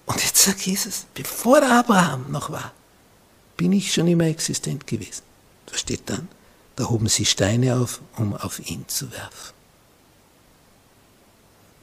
Und 0.05 0.24
jetzt 0.24 0.38
sagt 0.38 0.62
Jesus, 0.62 1.07
bevor 1.15 1.63
Abraham 1.63 2.31
noch 2.31 2.51
war, 2.51 2.72
bin 3.57 3.74
ich 3.74 3.91
schon 3.91 4.07
immer 4.07 4.25
existent 4.25 4.86
gewesen. 4.86 5.25
Was 5.72 5.79
steht 5.79 6.10
dann? 6.10 6.27
Da 6.75 6.89
hoben 6.89 7.07
sie 7.07 7.25
Steine 7.25 7.77
auf, 7.77 8.01
um 8.17 8.34
auf 8.36 8.60
ihn 8.60 8.86
zu 8.88 9.12
werfen. 9.12 9.53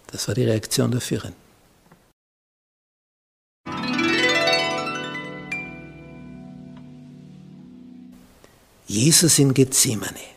Das 0.09 0.29
war 0.29 0.35
die 0.35 0.45
Reaktion 0.45 0.91
der 0.91 1.01
Führer. 1.01 1.33
Jesus 8.87 9.39
in 9.39 9.55
Gethsemane. 9.55 10.33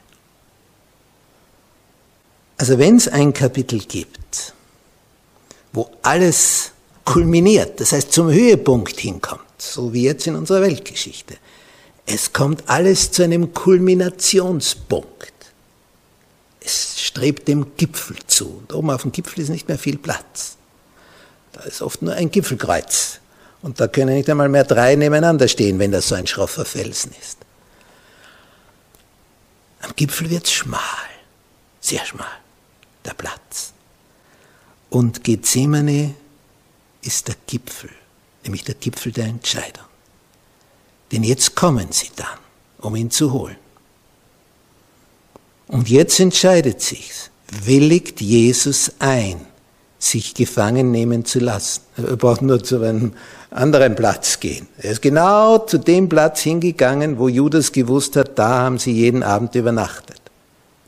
Also 2.57 2.79
wenn 2.79 2.95
es 2.95 3.09
ein 3.09 3.33
Kapitel 3.33 3.79
gibt, 3.79 4.53
wo 5.73 5.91
alles 6.01 6.71
kulminiert, 7.03 7.81
das 7.81 7.91
heißt 7.91 8.13
zum 8.13 8.29
Höhepunkt 8.31 8.97
hinkommt, 8.97 9.41
so 9.61 9.91
wie 9.91 10.03
jetzt 10.03 10.25
in 10.25 10.37
unserer 10.37 10.61
Weltgeschichte. 10.61 11.35
Es 12.05 12.33
kommt 12.33 12.69
alles 12.69 13.11
zu 13.11 13.23
einem 13.23 13.53
Kulminationspunkt. 13.53 15.33
Es 16.59 17.01
strebt 17.01 17.47
dem 17.47 17.75
Gipfel 17.77 18.17
zu. 18.27 18.57
Und 18.59 18.73
oben 18.73 18.91
auf 18.91 19.01
dem 19.03 19.11
Gipfel 19.11 19.41
ist 19.41 19.49
nicht 19.49 19.67
mehr 19.67 19.79
viel 19.79 19.97
Platz. 19.97 20.57
Da 21.53 21.61
ist 21.61 21.81
oft 21.81 22.01
nur 22.01 22.13
ein 22.13 22.31
Gipfelkreuz. 22.31 23.19
Und 23.61 23.79
da 23.79 23.87
können 23.87 24.15
nicht 24.15 24.29
einmal 24.29 24.49
mehr 24.49 24.63
drei 24.63 24.95
nebeneinander 24.95 25.47
stehen, 25.47 25.79
wenn 25.79 25.91
das 25.91 26.07
so 26.07 26.15
ein 26.15 26.27
schroffer 26.27 26.65
Felsen 26.65 27.11
ist. 27.19 27.39
Am 29.81 29.91
Gipfel 29.95 30.29
wird 30.29 30.45
es 30.45 30.53
schmal, 30.53 30.81
sehr 31.79 32.05
schmal, 32.05 32.27
der 33.05 33.13
Platz. 33.13 33.73
Und 34.89 35.23
Gethsemane 35.23 36.15
ist 37.01 37.27
der 37.27 37.35
Gipfel, 37.47 37.91
nämlich 38.43 38.63
der 38.63 38.75
Gipfel 38.75 39.11
der 39.11 39.25
Entscheidung. 39.25 39.85
Denn 41.11 41.23
jetzt 41.23 41.55
kommen 41.55 41.87
sie 41.91 42.09
dann, 42.15 42.39
um 42.79 42.95
ihn 42.95 43.11
zu 43.11 43.31
holen. 43.31 43.57
Und 45.67 45.89
jetzt 45.89 46.19
entscheidet 46.19 46.81
sich's, 46.81 47.29
willigt 47.63 48.21
Jesus 48.21 48.91
ein, 48.99 49.41
sich 49.97 50.33
gefangen 50.33 50.91
nehmen 50.91 51.25
zu 51.25 51.39
lassen. 51.39 51.81
Er 51.97 52.15
braucht 52.15 52.41
nur 52.41 52.63
zu 52.63 52.81
einem 52.81 53.13
anderen 53.49 53.95
Platz 53.95 54.39
gehen. 54.39 54.67
Er 54.77 54.91
ist 54.91 55.01
genau 55.01 55.59
zu 55.59 55.77
dem 55.79 56.09
Platz 56.09 56.41
hingegangen, 56.41 57.17
wo 57.17 57.27
Judas 57.27 57.71
gewusst 57.71 58.15
hat, 58.15 58.37
da 58.37 58.49
haben 58.59 58.77
sie 58.77 58.91
jeden 58.91 59.23
Abend 59.23 59.55
übernachtet. 59.55 60.21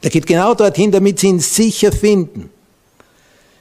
Er 0.02 0.10
geht 0.10 0.28
genau 0.28 0.54
dorthin, 0.54 0.92
damit 0.92 1.20
sie 1.20 1.28
ihn 1.28 1.40
sicher 1.40 1.92
finden. 1.92 2.50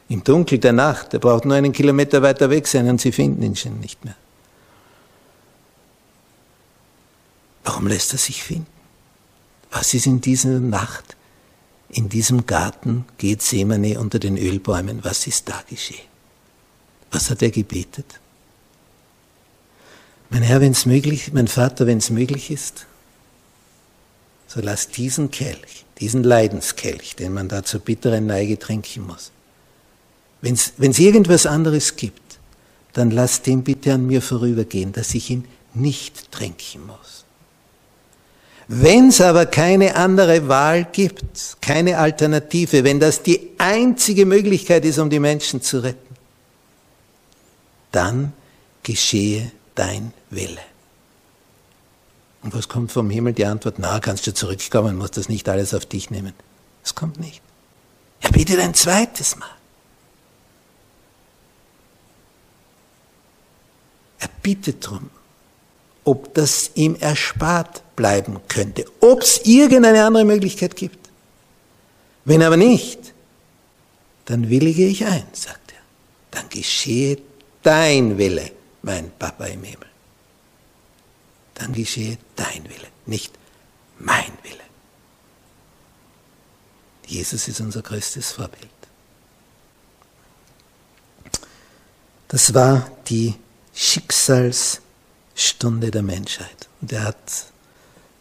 Im 0.09 0.23
Dunkel 0.23 0.59
der 0.59 0.73
Nacht, 0.73 1.15
er 1.15 1.21
braucht 1.21 1.45
nur 1.45 1.57
einen 1.57 1.73
Kilometer 1.73 2.23
weiter 2.23 2.51
weg 2.51 2.67
sein 2.67 2.89
und 2.89 3.01
sie 3.01 3.13
finden 3.13 3.43
ihn 3.43 3.57
schon 3.57 3.81
nicht 3.81 4.05
mehr. 4.05 4.15
Warum 7.67 7.89
lässt 7.89 8.13
er 8.13 8.19
sich 8.19 8.45
finden? 8.45 8.69
Was 9.73 9.93
ist 9.93 10.07
in 10.07 10.21
dieser 10.21 10.61
Nacht, 10.61 11.17
in 11.89 12.09
diesem 12.09 12.47
Garten 12.47 13.05
Gethsemane 13.19 13.99
unter 13.99 14.21
den 14.21 14.39
Ölbäumen, 14.39 15.05
was 15.05 15.27
ist 15.27 15.49
da 15.49 15.63
geschehen? 15.69 16.07
Was 17.11 17.29
hat 17.29 17.43
er 17.43 17.51
gebetet? 17.51 18.21
Mein 20.31 20.43
Herr, 20.43 20.61
wenn 20.61 20.73
es 20.73 20.87
möglich, 20.87 21.33
mein 21.33 21.49
Vater, 21.49 21.87
wenn 21.87 21.99
es 21.99 22.09
möglich 22.09 22.53
ist, 22.53 22.87
so 24.47 24.61
lass 24.61 24.89
diesen 24.89 25.33
Kelch, 25.33 25.85
diesen 25.99 26.23
Leidenskelch, 26.23 27.17
den 27.17 27.35
man 27.35 27.49
da 27.49 27.65
zur 27.65 27.81
bitteren 27.81 28.27
Neige 28.27 28.61
trinken 28.61 29.09
muss, 29.09 29.33
wenn 30.41 30.55
es 30.55 30.99
irgendwas 31.01 31.47
anderes 31.47 31.97
gibt, 31.97 32.39
dann 32.93 33.11
lass 33.11 33.43
den 33.43 33.65
bitte 33.65 33.95
an 33.95 34.07
mir 34.07 34.23
vorübergehen, 34.23 34.93
dass 34.93 35.15
ich 35.15 35.31
ihn 35.31 35.47
nicht 35.75 36.31
trinken 36.31 36.87
muss. 36.87 37.26
Wenn 38.69 39.09
es 39.09 39.21
aber 39.21 39.47
keine 39.47 39.95
andere 39.95 40.49
Wahl 40.49 40.87
gibt, 40.91 41.57
keine 41.61 41.99
Alternative, 41.99 42.83
wenn 42.83 42.99
das 42.99 43.23
die 43.23 43.53
einzige 43.59 44.27
Möglichkeit 44.27 44.85
ist, 44.85 44.99
um 44.99 45.09
die 45.09 45.21
Menschen 45.21 45.63
zu 45.63 45.83
retten, 45.83 46.17
dann 47.93 48.33
geschehe 48.83 49.53
dein 49.75 50.13
Wille. 50.31 50.61
Und 52.43 52.55
was 52.55 52.69
kommt 52.69 52.91
vom 52.91 53.09
Himmel? 53.09 53.35
Die 53.35 53.47
Antwort, 53.47 53.77
na, 53.79 54.01
kannst 54.01 54.27
du 54.27 54.35
zurückkommen, 54.35 54.97
musst 54.97 55.17
das 55.17 55.29
nicht 55.29 55.49
alles 55.49 55.73
auf 55.73 55.87
dich 55.87 56.11
nehmen. 56.11 56.33
Es 56.85 56.95
kommt 56.95 57.21
nicht. 57.21 57.41
Er 58.21 58.31
bittet 58.31 58.59
ein 58.59 58.75
zweites 58.75 59.37
Mal. 59.37 59.57
bittet 64.47 64.85
darum, 64.85 65.11
ob 66.07 66.33
das 66.35 66.71
ihm 66.75 66.95
erspart 66.95 67.83
bleiben 67.97 68.41
könnte, 68.49 68.85
ob 69.01 69.23
es 69.23 69.39
irgendeine 69.45 70.05
andere 70.05 70.25
Möglichkeit 70.25 70.77
gibt. 70.77 71.11
Wenn 72.25 72.43
aber 72.43 72.57
nicht, 72.57 73.13
dann 74.25 74.49
willige 74.49 74.87
ich 74.87 75.05
ein, 75.05 75.27
sagt 75.33 75.73
er. 75.73 75.81
Dann 76.31 76.49
geschehe 76.49 77.19
dein 77.63 78.19
Wille, 78.19 78.53
mein 78.83 79.11
Papa 79.19 79.47
im 79.47 79.65
Himmel. 79.65 79.89
Dann 81.55 81.73
geschehe 81.73 82.19
dein 82.37 82.65
Wille, 82.65 82.89
nicht 83.07 83.33
mein 83.99 84.33
Wille. 84.43 84.57
Jesus 87.07 87.49
ist 87.49 87.61
unser 87.61 87.83
größtes 87.83 88.33
Vorbild. 88.33 88.69
Das 92.29 92.55
war 92.55 92.91
die 93.09 93.35
Schicksalsstunde 95.37 95.91
der 95.91 96.03
Menschheit. 96.03 96.69
Und 96.81 96.93
er 96.93 97.05
hat 97.05 97.47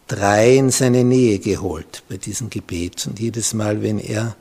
drei 0.06 0.56
in 0.56 0.70
seine 0.70 1.02
Nähe 1.02 1.38
geholt 1.38 2.02
bei 2.08 2.18
diesem 2.18 2.50
Gebet. 2.50 3.06
Und 3.06 3.18
jedes 3.18 3.54
Mal, 3.54 3.82
wenn 3.82 3.98
er 3.98 4.36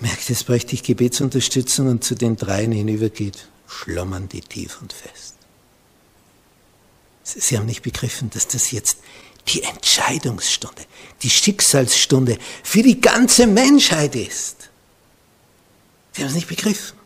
merkt, 0.00 0.28
jetzt 0.28 0.46
bräuchte 0.46 0.74
ich 0.74 0.82
Gebetsunterstützung 0.82 1.88
und 1.88 2.04
zu 2.04 2.14
den 2.14 2.36
dreien 2.36 2.72
hinübergeht, 2.72 3.48
schlummern 3.66 4.28
die 4.28 4.42
tief 4.42 4.80
und 4.80 4.92
fest. 4.92 5.34
Sie 7.22 7.56
haben 7.56 7.66
nicht 7.66 7.82
begriffen, 7.82 8.28
dass 8.30 8.46
das 8.46 8.70
jetzt 8.70 8.98
die 9.48 9.62
Entscheidungsstunde, 9.62 10.82
die 11.22 11.30
Schicksalsstunde 11.30 12.38
für 12.62 12.82
die 12.82 13.00
ganze 13.00 13.46
Menschheit 13.46 14.14
ist. 14.14 14.68
Sie 16.12 16.22
haben 16.22 16.28
es 16.28 16.34
nicht 16.34 16.48
begriffen. 16.48 17.03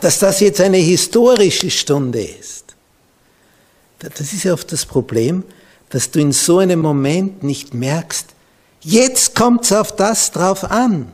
Dass 0.00 0.18
das 0.18 0.40
jetzt 0.40 0.60
eine 0.60 0.76
historische 0.76 1.70
Stunde 1.70 2.22
ist. 2.22 2.64
Das 3.98 4.32
ist 4.32 4.44
ja 4.44 4.52
oft 4.52 4.70
das 4.70 4.84
Problem, 4.84 5.44
dass 5.88 6.10
du 6.10 6.20
in 6.20 6.32
so 6.32 6.58
einem 6.58 6.80
Moment 6.80 7.42
nicht 7.42 7.72
merkst, 7.72 8.26
jetzt 8.82 9.34
kommt 9.34 9.64
es 9.64 9.72
auf 9.72 9.96
das 9.96 10.30
drauf 10.30 10.70
an. 10.70 11.12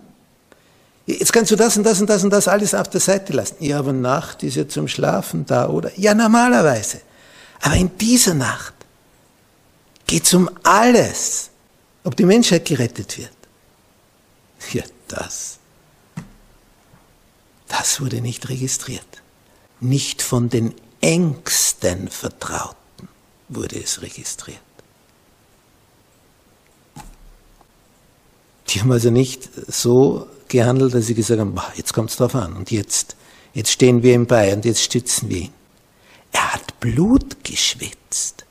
Jetzt 1.06 1.32
kannst 1.32 1.50
du 1.50 1.56
das 1.56 1.76
und 1.76 1.84
das 1.84 2.00
und 2.00 2.08
das 2.08 2.24
und 2.24 2.30
das 2.30 2.48
alles 2.48 2.74
auf 2.74 2.88
der 2.88 3.00
Seite 3.00 3.32
lassen. 3.32 3.56
Ja, 3.60 3.78
aber 3.78 3.92
Nacht 3.92 4.42
ist 4.42 4.56
ja 4.56 4.68
zum 4.68 4.88
Schlafen 4.88 5.46
da, 5.46 5.68
oder? 5.68 5.90
Ja, 5.96 6.14
normalerweise. 6.14 7.00
Aber 7.60 7.76
in 7.76 7.96
dieser 7.98 8.34
Nacht 8.34 8.74
geht 10.06 10.24
es 10.24 10.34
um 10.34 10.50
alles, 10.62 11.50
ob 12.04 12.16
die 12.16 12.24
Menschheit 12.24 12.64
gerettet 12.64 13.18
wird. 13.18 13.30
Ja, 14.72 14.82
das. 15.08 15.59
Das 17.70 18.00
wurde 18.00 18.20
nicht 18.20 18.48
registriert. 18.48 19.22
Nicht 19.80 20.20
von 20.20 20.50
den 20.50 20.74
engsten 21.00 22.08
Vertrauten 22.10 23.08
wurde 23.48 23.82
es 23.82 24.02
registriert. 24.02 24.60
Die 28.68 28.80
haben 28.80 28.92
also 28.92 29.10
nicht 29.10 29.48
so 29.68 30.28
gehandelt, 30.48 30.94
dass 30.94 31.06
sie 31.06 31.14
gesagt 31.14 31.40
haben, 31.40 31.56
jetzt 31.74 31.94
kommt 31.94 32.10
es 32.10 32.16
drauf 32.16 32.34
an 32.34 32.54
und 32.54 32.70
jetzt, 32.70 33.16
jetzt 33.54 33.70
stehen 33.70 34.02
wir 34.02 34.14
ihm 34.14 34.26
bei 34.26 34.52
und 34.52 34.64
jetzt 34.64 34.82
stützen 34.82 35.28
wir 35.28 35.38
ihn. 35.38 35.52
Er 36.32 36.54
hat 36.54 36.78
Blut 36.80 37.42
geschwitzt. 37.42 38.44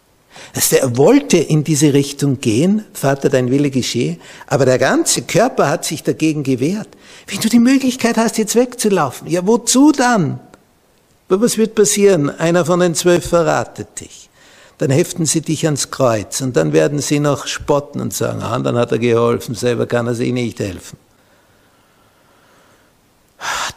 Also 0.55 0.77
er 0.77 0.97
wollte 0.97 1.38
in 1.38 1.63
diese 1.63 1.93
Richtung 1.93 2.39
gehen, 2.39 2.86
Vater, 2.93 3.30
dein 3.30 3.52
Wille 3.52 3.69
geschehe, 3.69 4.17
aber 4.47 4.65
der 4.65 4.78
ganze 4.78 5.21
Körper 5.23 5.69
hat 5.69 5.86
sich 5.86 6.04
dagegen 6.04 6.43
gewehrt. 6.43 6.89
Wenn 7.28 7.39
du 7.39 7.49
die 7.49 7.60
Möglichkeit 7.60 8.17
hast, 8.17 8.38
jetzt 8.38 8.56
wegzulaufen, 8.56 9.28
ja 9.28 9.45
wozu 9.45 9.91
dann? 9.91 10.39
Was 11.28 11.58
wird 11.58 11.75
passieren? 11.75 12.30
Einer 12.39 12.65
von 12.65 12.80
den 12.80 12.95
zwölf 12.95 13.28
verratet 13.28 13.99
dich. 13.99 14.30
Dann 14.80 14.89
heften 14.89 15.25
sie 15.25 15.41
dich 15.41 15.65
ans 15.65 15.91
Kreuz 15.91 16.41
und 16.41 16.56
dann 16.56 16.73
werden 16.73 16.99
sie 16.99 17.19
noch 17.19 17.45
spotten 17.45 18.02
und 18.02 18.13
sagen, 18.13 18.41
ah, 18.41 18.63
hat 18.80 18.91
er 18.91 18.97
geholfen, 18.97 19.54
selber 19.54 19.86
kann 19.86 20.08
er 20.08 20.15
sich 20.15 20.32
nicht 20.34 20.60
helfen. 20.60 20.97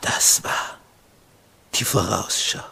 Das 0.03 0.43
war 0.45 0.79
die 1.75 1.85
Vorausschau. 1.85 2.63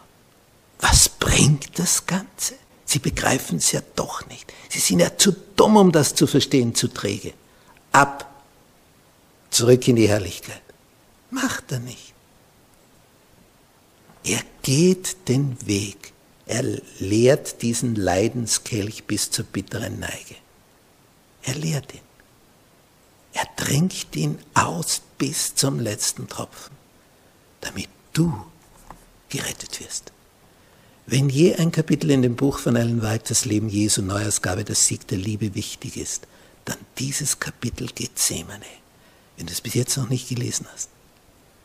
Was 0.79 1.09
bringt 1.09 1.77
das 1.79 2.05
Ganze? 2.05 2.55
Sie 2.91 2.99
begreifen 2.99 3.59
es 3.59 3.71
ja 3.71 3.79
doch 3.95 4.27
nicht. 4.27 4.51
Sie 4.67 4.79
sind 4.79 4.99
ja 4.99 5.17
zu 5.17 5.31
dumm, 5.55 5.77
um 5.77 5.93
das 5.93 6.13
zu 6.13 6.27
verstehen, 6.27 6.75
zu 6.75 6.89
träge. 6.89 7.33
Ab, 7.93 8.29
zurück 9.49 9.87
in 9.87 9.95
die 9.95 10.09
Herrlichkeit. 10.09 10.61
Macht 11.29 11.71
er 11.71 11.79
nicht. 11.79 12.13
Er 14.25 14.41
geht 14.61 15.29
den 15.29 15.65
Weg. 15.65 16.11
Er 16.45 16.63
lehrt 16.99 17.61
diesen 17.61 17.95
Leidenskelch 17.95 19.05
bis 19.05 19.31
zur 19.31 19.45
bitteren 19.45 20.01
Neige. 20.01 20.35
Er 21.43 21.55
lehrt 21.55 21.93
ihn. 21.93 22.01
Er 23.31 23.47
trinkt 23.55 24.13
ihn 24.17 24.37
aus 24.53 25.01
bis 25.17 25.55
zum 25.55 25.79
letzten 25.79 26.27
Tropfen, 26.27 26.75
damit 27.61 27.87
du 28.11 28.33
gerettet 29.29 29.79
wirst. 29.79 30.11
Wenn 31.07 31.29
je 31.29 31.55
ein 31.55 31.71
Kapitel 31.71 32.11
in 32.11 32.21
dem 32.21 32.35
Buch 32.35 32.59
von 32.59 32.75
Ellen 32.75 33.01
White, 33.01 33.25
das 33.29 33.45
Leben 33.45 33.69
Jesu, 33.69 34.01
Neuausgabe, 34.01 34.63
das 34.63 34.85
Sieg 34.85 35.07
der 35.07 35.17
Liebe 35.17 35.55
wichtig 35.55 35.97
ist, 35.97 36.27
dann 36.65 36.77
dieses 36.99 37.39
Kapitel 37.39 37.87
Gethsemane. 37.87 38.65
Wenn 39.35 39.47
du 39.47 39.51
es 39.51 39.61
bis 39.61 39.73
jetzt 39.73 39.97
noch 39.97 40.09
nicht 40.09 40.29
gelesen 40.29 40.67
hast, 40.71 40.89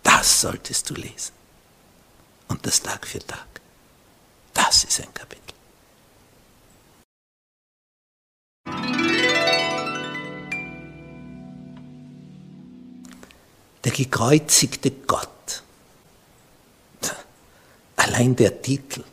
das 0.02 0.40
solltest 0.40 0.88
du 0.88 0.94
lesen. 0.94 1.32
Und 2.48 2.64
das 2.64 2.80
Tag 2.80 3.06
für 3.06 3.18
Tag. 3.18 3.46
Das 4.54 4.84
ist 4.84 5.00
ein 5.00 5.12
Kapitel. 5.12 5.42
Der 13.84 13.92
gekreuzigte 13.92 14.90
Gott. 14.90 15.62
Allein 17.96 18.34
der 18.34 18.62
Titel 18.62 19.04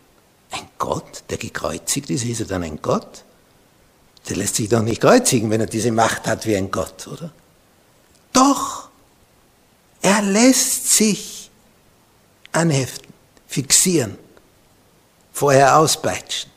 Gott, 0.84 1.24
der 1.30 1.38
gekreuzigt 1.38 2.10
ist, 2.10 2.26
ist 2.26 2.42
er 2.42 2.46
dann 2.46 2.62
ein 2.62 2.82
Gott? 2.82 3.24
Der 4.28 4.36
lässt 4.36 4.56
sich 4.56 4.68
doch 4.68 4.82
nicht 4.82 5.00
kreuzigen, 5.00 5.50
wenn 5.50 5.62
er 5.62 5.66
diese 5.66 5.94
Macht 5.94 6.28
hat 6.28 6.46
wie 6.46 6.58
ein 6.58 6.72
Gott, 6.72 7.08
oder? 7.08 7.32
Doch, 8.34 8.90
er 10.02 10.22
lässt 10.22 10.92
sich 10.92 11.50
anheften, 12.52 13.14
fixieren, 13.48 14.18
vorher 15.32 15.78
auspeitschen. 15.78 16.52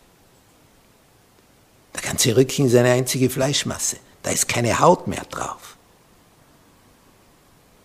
Der 1.95 2.03
ganze 2.03 2.37
Rücken 2.37 2.67
ist 2.67 2.75
eine 2.75 2.91
einzige 2.91 3.31
Fleischmasse, 3.31 3.99
da 4.25 4.31
ist 4.31 4.49
keine 4.49 4.81
Haut 4.81 5.07
mehr 5.07 5.25
drauf. 5.31 5.76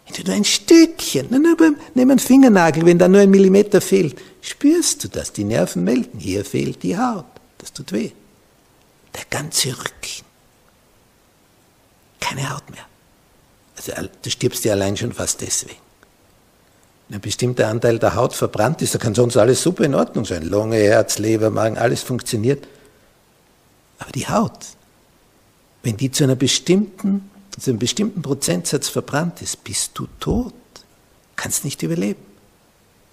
Wenn 0.05 0.15
du 0.15 0.23
nur 0.23 0.35
ein 0.35 0.45
Stückchen, 0.45 1.27
nur 1.29 1.57
beim, 1.57 1.77
nimm 1.93 2.09
einen 2.09 2.19
Fingernagel, 2.19 2.85
wenn 2.85 2.97
da 2.97 3.07
nur 3.07 3.21
ein 3.21 3.29
Millimeter 3.29 3.81
fehlt, 3.81 4.17
spürst 4.41 5.03
du 5.03 5.07
das, 5.07 5.31
die 5.31 5.43
Nerven 5.43 5.83
melden, 5.83 6.19
hier 6.19 6.43
fehlt 6.43 6.83
die 6.83 6.97
Haut, 6.97 7.25
das 7.57 7.71
tut 7.73 7.91
weh. 7.91 8.11
Der 9.15 9.25
ganze 9.29 9.69
Rücken, 9.69 10.25
keine 12.19 12.53
Haut 12.53 12.69
mehr. 12.69 12.85
Also 13.75 13.93
du 14.21 14.29
stirbst 14.29 14.63
ja 14.63 14.73
allein 14.73 14.95
schon 14.95 15.11
fast 15.11 15.41
deswegen. 15.41 15.79
Wenn 17.07 17.17
ein 17.17 17.21
bestimmter 17.21 17.67
Anteil 17.67 17.99
der 17.99 18.15
Haut 18.15 18.33
verbrannt 18.33 18.81
ist, 18.81 18.95
da 18.95 18.99
kann 18.99 19.15
sonst 19.15 19.37
alles 19.37 19.61
super 19.61 19.83
in 19.83 19.95
Ordnung 19.95 20.23
sein. 20.23 20.43
Lunge, 20.43 20.77
Herz, 20.77 21.17
Leber, 21.17 21.49
Magen, 21.49 21.77
alles 21.77 22.03
funktioniert. 22.03 22.67
Aber 23.99 24.11
die 24.11 24.27
Haut, 24.27 24.59
wenn 25.83 25.97
die 25.97 26.11
zu 26.11 26.23
einer 26.23 26.35
bestimmten 26.35 27.30
zu 27.59 27.71
einem 27.71 27.79
bestimmten 27.79 28.21
Prozentsatz 28.21 28.87
verbrannt 28.87 29.41
ist, 29.41 29.63
bist 29.63 29.91
du 29.95 30.07
tot. 30.19 30.53
Kannst 31.35 31.65
nicht 31.65 31.81
überleben. 31.83 32.23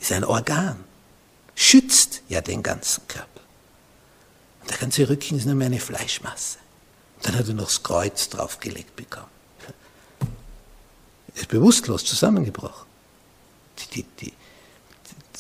Ist 0.01 0.13
ein 0.13 0.25
Organ. 0.25 0.77
Schützt 1.55 2.23
ja 2.29 2.41
den 2.41 2.63
ganzen 2.63 3.07
Körper. 3.09 3.41
Und 4.61 4.71
der 4.71 4.79
ganze 4.79 5.09
Rücken 5.09 5.37
ist 5.37 5.47
nur 5.47 5.55
mehr 5.55 5.67
eine 5.67 5.81
Fleischmasse. 5.81 6.59
Und 7.17 7.27
dann 7.27 7.37
hat 7.37 7.49
er 7.49 7.55
noch 7.55 7.65
das 7.65 7.83
Kreuz 7.83 8.29
draufgelegt 8.29 8.95
bekommen. 8.95 9.27
Er 11.35 11.41
ist 11.41 11.49
bewusstlos 11.49 12.05
zusammengebrochen. 12.05 12.87
Die, 13.79 14.03
die, 14.03 14.07
die, 14.21 14.33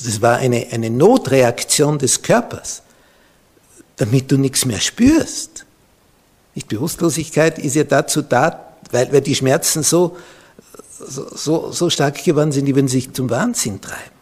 das 0.05 0.21
war 0.21 0.39
eine, 0.39 0.69
eine 0.71 0.91
Notreaktion 0.91 1.99
des 1.99 2.23
Körpers, 2.23 2.83
damit 3.97 4.31
du 4.31 4.39
nichts 4.39 4.65
mehr 4.65 4.81
spürst. 4.81 5.67
Nicht 6.55 6.69
Bewusstlosigkeit 6.69 7.59
ist 7.59 7.75
ja 7.75 7.85
dazu 7.85 8.23
da, 8.23 8.68
weil, 8.91 9.13
weil 9.13 9.21
die 9.21 9.35
Schmerzen 9.35 9.83
so, 9.83 10.17
so, 10.99 11.73
so 11.73 11.91
stark 11.91 12.23
geworden 12.25 12.53
sind, 12.53 12.67
die 12.67 12.75
würden 12.75 12.89
sich 12.89 13.13
zum 13.13 13.31
Wahnsinn 13.31 13.81
treiben. 13.81 14.19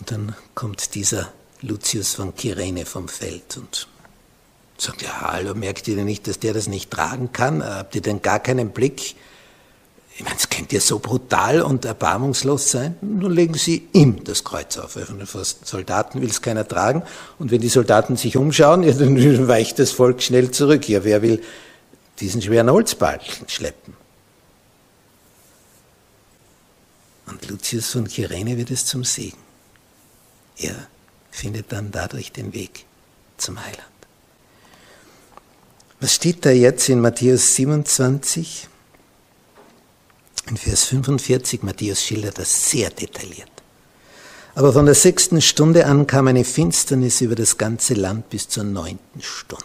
Und 0.00 0.10
dann 0.10 0.36
kommt 0.54 0.94
dieser 0.94 1.32
Lucius 1.62 2.14
von 2.14 2.34
Kyrene 2.34 2.86
vom 2.86 3.08
Feld 3.08 3.56
und 3.56 3.86
sagt, 4.78 5.02
ja, 5.02 5.20
hallo, 5.20 5.54
merkt 5.54 5.88
ihr 5.88 5.96
denn 5.96 6.06
nicht, 6.06 6.26
dass 6.26 6.38
der 6.38 6.54
das 6.54 6.68
nicht 6.68 6.90
tragen 6.90 7.32
kann? 7.32 7.62
Habt 7.62 7.94
ihr 7.94 8.02
denn 8.02 8.22
gar 8.22 8.40
keinen 8.40 8.70
Blick? 8.70 9.14
Ich 10.20 10.26
meine, 10.26 10.36
es 10.36 10.50
könnte 10.50 10.74
ja 10.74 10.82
so 10.82 10.98
brutal 10.98 11.62
und 11.62 11.86
erbarmungslos 11.86 12.70
sein. 12.70 12.94
Nun 13.00 13.32
legen 13.32 13.54
sie 13.54 13.88
ihm 13.94 14.22
das 14.22 14.44
Kreuz 14.44 14.76
auf. 14.76 14.96
Weil 14.96 15.06
von 15.06 15.16
den 15.16 15.26
Soldaten 15.26 16.20
will 16.20 16.28
es 16.28 16.42
keiner 16.42 16.68
tragen. 16.68 17.04
Und 17.38 17.50
wenn 17.50 17.62
die 17.62 17.70
Soldaten 17.70 18.16
sich 18.16 18.36
umschauen, 18.36 18.82
ja, 18.82 18.92
dann 18.92 19.16
weicht 19.48 19.78
das 19.78 19.92
Volk 19.92 20.22
schnell 20.22 20.50
zurück. 20.50 20.86
Ja, 20.90 21.04
wer 21.04 21.22
will 21.22 21.42
diesen 22.18 22.42
schweren 22.42 22.70
Holzbalken 22.70 23.48
schleppen? 23.48 23.94
Und 27.24 27.48
Lucius 27.48 27.88
von 27.88 28.06
Kyrene 28.06 28.58
wird 28.58 28.70
es 28.70 28.84
zum 28.84 29.04
Segen. 29.04 29.38
Er 30.58 30.74
findet 31.30 31.72
dann 31.72 31.92
dadurch 31.92 32.30
den 32.30 32.52
Weg 32.52 32.84
zum 33.38 33.58
Heiland. 33.58 33.80
Was 35.98 36.16
steht 36.16 36.44
da 36.44 36.50
jetzt 36.50 36.90
in 36.90 37.00
Matthäus 37.00 37.54
27? 37.54 38.68
In 40.46 40.56
Vers 40.56 40.84
45, 40.84 41.62
Matthäus 41.62 42.02
schildert 42.02 42.38
das 42.38 42.70
sehr 42.70 42.90
detailliert. 42.90 43.50
Aber 44.54 44.72
von 44.72 44.86
der 44.86 44.94
sechsten 44.94 45.40
Stunde 45.40 45.86
an 45.86 46.06
kam 46.06 46.26
eine 46.26 46.44
Finsternis 46.44 47.20
über 47.20 47.34
das 47.34 47.56
ganze 47.56 47.94
Land 47.94 48.30
bis 48.30 48.48
zur 48.48 48.64
neunten 48.64 49.22
Stunde. 49.22 49.64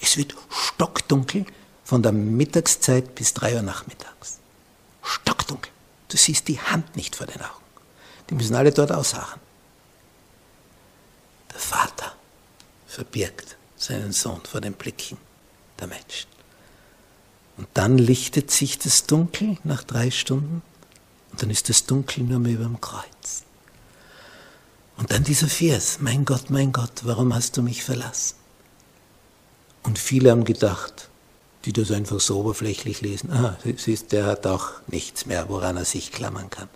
Es 0.00 0.16
wird 0.16 0.34
stockdunkel 0.50 1.44
von 1.84 2.02
der 2.02 2.12
Mittagszeit 2.12 3.14
bis 3.14 3.34
drei 3.34 3.54
Uhr 3.54 3.62
nachmittags. 3.62 4.38
Stockdunkel. 5.02 5.70
Du 6.08 6.16
siehst 6.16 6.48
die 6.48 6.60
Hand 6.60 6.96
nicht 6.96 7.16
vor 7.16 7.26
den 7.26 7.40
Augen. 7.40 7.64
Die 8.30 8.34
müssen 8.34 8.54
alle 8.54 8.72
dort 8.72 8.92
ausharren. 8.92 9.40
Der 11.52 11.60
Vater 11.60 12.14
verbirgt 12.86 13.56
seinen 13.76 14.12
Sohn 14.12 14.40
vor 14.44 14.60
den 14.60 14.72
Blicken 14.72 15.18
der 15.78 15.86
Menschen. 15.88 16.28
Und 17.56 17.68
dann 17.74 17.98
lichtet 17.98 18.50
sich 18.50 18.78
das 18.78 19.06
Dunkel 19.06 19.58
nach 19.64 19.82
drei 19.82 20.10
Stunden 20.10 20.62
und 21.30 21.42
dann 21.42 21.50
ist 21.50 21.68
das 21.68 21.86
Dunkel 21.86 22.24
nur 22.24 22.38
mehr 22.38 22.54
über 22.54 22.64
dem 22.64 22.80
Kreuz. 22.80 23.44
Und 24.96 25.10
dann 25.12 25.24
dieser 25.24 25.48
Vers, 25.48 25.98
mein 26.00 26.24
Gott, 26.24 26.50
mein 26.50 26.72
Gott, 26.72 27.02
warum 27.02 27.34
hast 27.34 27.56
du 27.56 27.62
mich 27.62 27.82
verlassen? 27.82 28.36
Und 29.82 29.98
viele 29.98 30.30
haben 30.30 30.44
gedacht, 30.44 31.08
die 31.64 31.72
das 31.72 31.90
einfach 31.90 32.20
so 32.20 32.40
oberflächlich 32.40 33.00
lesen, 33.00 33.32
ah, 33.32 33.56
siehst, 33.76 34.12
der 34.12 34.26
hat 34.26 34.46
auch 34.46 34.70
nichts 34.86 35.26
mehr, 35.26 35.48
woran 35.48 35.76
er 35.76 35.84
sich 35.84 36.12
klammern 36.12 36.50
kann. 36.50 36.68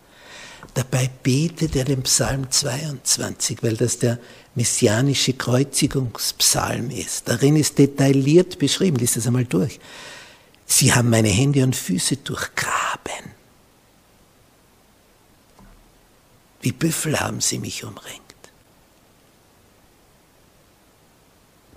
Dabei 0.75 1.11
betet 1.23 1.77
er 1.77 1.85
den 1.85 2.03
Psalm 2.03 2.51
22, 2.51 3.63
weil 3.63 3.77
das 3.77 3.99
der 3.99 4.19
messianische 4.55 5.33
Kreuzigungspsalm 5.33 6.91
ist. 6.91 7.29
Darin 7.29 7.57
ist 7.57 7.79
detailliert 7.79 8.59
beschrieben, 8.59 8.97
liest 8.97 9.17
das 9.17 9.27
einmal 9.27 9.45
durch. 9.45 9.79
Sie 10.67 10.93
haben 10.93 11.11
meine 11.11 11.29
Hände 11.29 11.63
und 11.63 11.77
Füße 11.77 12.17
durchgraben. 12.19 13.33
Wie 16.61 16.73
Büffel 16.73 17.21
haben 17.21 17.41
sie 17.41 17.59
mich 17.59 17.85
umringt. 17.85 18.23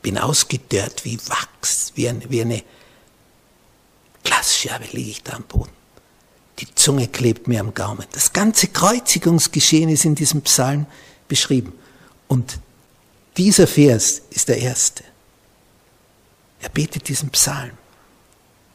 Bin 0.02 0.18
ausgedörrt 0.18 1.06
wie 1.06 1.20
Wachs, 1.28 1.92
wie, 1.96 2.10
ein, 2.10 2.24
wie 2.30 2.42
eine 2.42 2.64
Glasscherbe 4.24 4.86
liege 4.92 5.12
ich 5.12 5.24
da 5.24 5.34
am 5.34 5.44
Boden. 5.44 5.72
Die 6.60 6.74
Zunge 6.76 7.08
klebt 7.08 7.48
mir 7.48 7.62
am 7.62 7.74
Gaumen. 7.74 8.06
Das 8.12 8.34
ganze 8.34 8.68
Kreuzigungsgeschehen 8.68 9.90
ist 9.90 10.06
in 10.06 10.16
diesem 10.16 10.42
Psalm 10.42 10.88
beschrieben. 11.28 11.74
Und 12.28 12.60
dieser 13.38 13.68
Vers 13.68 14.22
ist 14.30 14.50
der 14.50 14.58
erste. 14.58 15.04
Er 16.62 16.70
betet 16.70 17.08
diesen 17.08 17.30
Psalm, 17.30 17.72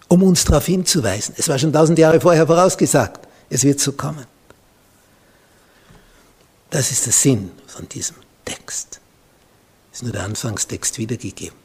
um 0.09 0.23
uns 0.23 0.45
darauf 0.45 0.67
hinzuweisen. 0.67 1.35
Es 1.39 1.49
war 1.49 1.59
schon 1.59 1.73
tausend 1.73 1.99
Jahre 1.99 2.21
vorher 2.21 2.47
vorausgesagt. 2.47 3.27
Es 3.51 3.65
wird 3.65 3.81
so 3.81 3.93
kommen. 3.93 4.27
Das 6.71 6.91
ist 6.91 7.07
der 7.07 7.13
Sinn 7.13 7.53
von 7.67 7.89
diesem 7.89 8.17
Text. 8.45 9.01
Es 9.93 9.99
ist 9.99 10.03
nur 10.03 10.13
der 10.13 10.25
Anfangstext 10.25 10.99
wiedergegeben. 10.99 11.57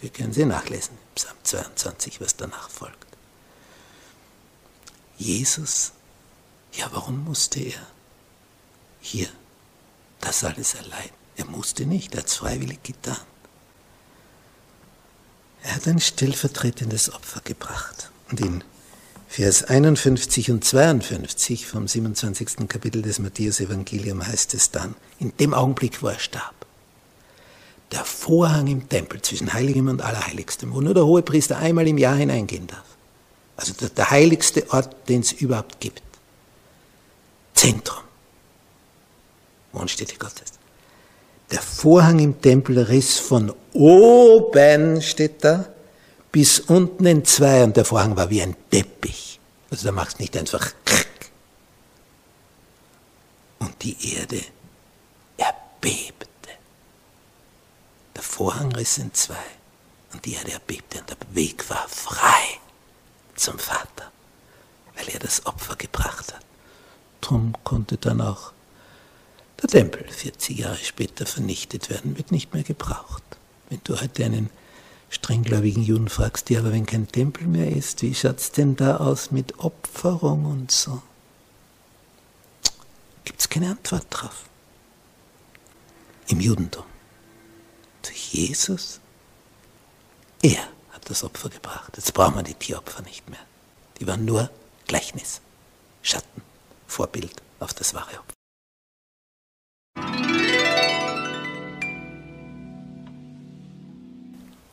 Wir 0.00 0.10
können 0.10 0.32
sie 0.32 0.44
nachlesen, 0.44 0.98
Psalm 1.14 1.36
22, 1.42 2.20
was 2.20 2.36
danach 2.36 2.68
folgt. 2.68 3.06
Jesus, 5.16 5.92
ja, 6.72 6.86
warum 6.92 7.24
musste 7.24 7.60
er 7.60 7.80
hier 9.00 9.28
das 10.20 10.44
alles 10.44 10.74
erleiden? 10.74 11.16
Er 11.36 11.46
musste 11.46 11.86
nicht, 11.86 12.14
er 12.14 12.20
hat 12.20 12.26
es 12.26 12.34
freiwillig 12.34 12.82
getan. 12.82 13.16
Er 15.66 15.74
hat 15.74 15.88
ein 15.88 15.98
stellvertretendes 15.98 17.12
Opfer 17.12 17.40
gebracht. 17.42 18.10
Und 18.30 18.40
in 18.40 18.62
Vers 19.26 19.64
51 19.64 20.52
und 20.52 20.64
52 20.64 21.66
vom 21.66 21.88
27. 21.88 22.68
Kapitel 22.68 23.02
des 23.02 23.18
Matthäus-Evangelium 23.18 24.24
heißt 24.24 24.54
es 24.54 24.70
dann, 24.70 24.94
in 25.18 25.36
dem 25.38 25.54
Augenblick, 25.54 26.04
wo 26.04 26.06
er 26.06 26.20
starb, 26.20 26.54
der 27.90 28.04
Vorhang 28.04 28.68
im 28.68 28.88
Tempel 28.88 29.20
zwischen 29.22 29.52
Heiligem 29.52 29.88
und 29.88 30.02
Allerheiligstem, 30.02 30.72
wo 30.72 30.80
nur 30.80 30.94
der 30.94 31.04
Hohepriester 31.04 31.56
einmal 31.56 31.88
im 31.88 31.98
Jahr 31.98 32.14
hineingehen 32.14 32.68
darf, 32.68 32.86
also 33.56 33.72
der, 33.72 33.88
der 33.88 34.10
heiligste 34.10 34.70
Ort, 34.70 35.08
den 35.08 35.22
es 35.22 35.32
überhaupt 35.32 35.80
gibt. 35.80 36.02
Zentrum. 37.54 38.04
Wohnstätte 39.72 40.16
Gottes. 40.16 40.52
Der 41.50 41.60
Vorhang 41.60 42.20
im 42.20 42.40
Tempel 42.40 42.78
riss 42.78 43.18
von 43.18 43.52
oben, 43.76 45.00
steht 45.02 45.44
da, 45.44 45.66
bis 46.32 46.60
unten 46.60 47.06
in 47.06 47.24
zwei 47.24 47.64
und 47.64 47.76
der 47.76 47.84
Vorhang 47.84 48.16
war 48.16 48.30
wie 48.30 48.42
ein 48.42 48.56
Teppich. 48.70 49.40
Also 49.70 49.86
da 49.86 49.92
machst 49.92 50.20
nicht 50.20 50.36
einfach 50.36 50.72
krrk. 50.84 51.06
Und 53.58 53.82
die 53.82 54.14
Erde 54.14 54.40
erbebte. 55.36 56.26
Der 58.14 58.22
Vorhang 58.22 58.72
riss 58.72 58.98
in 58.98 59.12
zwei 59.14 59.34
und 60.12 60.24
die 60.24 60.34
Erde 60.34 60.52
erbebte 60.52 60.98
und 60.98 61.10
der 61.10 61.16
Weg 61.32 61.68
war 61.70 61.88
frei 61.88 62.60
zum 63.34 63.58
Vater, 63.58 64.10
weil 64.94 65.08
er 65.08 65.18
das 65.18 65.44
Opfer 65.46 65.76
gebracht 65.76 66.32
hat. 66.32 66.44
Drum 67.20 67.54
konnte 67.64 67.96
dann 67.96 68.20
auch 68.20 68.52
der 69.62 69.68
Tempel 69.68 70.06
40 70.08 70.58
Jahre 70.58 70.76
später 70.76 71.26
vernichtet 71.26 71.90
werden, 71.90 72.16
wird 72.16 72.30
nicht 72.30 72.52
mehr 72.52 72.62
gebraucht. 72.62 73.22
Wenn 73.68 73.80
du 73.84 74.00
heute 74.00 74.24
einen 74.24 74.50
strenggläubigen 75.10 75.82
Juden 75.82 76.08
fragst, 76.08 76.50
ja, 76.50 76.60
aber 76.60 76.72
wenn 76.72 76.86
kein 76.86 77.08
Tempel 77.08 77.46
mehr 77.46 77.70
ist, 77.70 78.02
wie 78.02 78.14
schaut's 78.14 78.52
denn 78.52 78.76
da 78.76 78.98
aus 78.98 79.30
mit 79.30 79.58
Opferung 79.58 80.44
und 80.44 80.70
so? 80.70 81.02
Gibt's 83.24 83.48
keine 83.48 83.70
Antwort 83.70 84.06
drauf. 84.10 84.44
Im 86.28 86.40
Judentum. 86.40 86.84
Durch 88.02 88.32
Jesus, 88.32 89.00
er 90.42 90.68
das 91.06 91.24
Opfer 91.24 91.48
gebracht. 91.48 91.92
Jetzt 91.96 92.12
brauchen 92.12 92.36
wir 92.36 92.42
die 92.42 92.54
Tieropfer 92.54 93.02
nicht 93.02 93.28
mehr. 93.30 93.40
Die 93.98 94.06
waren 94.06 94.24
nur 94.24 94.50
Gleichnis, 94.86 95.40
Schatten, 96.02 96.42
Vorbild 96.86 97.42
auf 97.60 97.72
das 97.72 97.94
wahre 97.94 98.18
Opfer. 98.18 98.36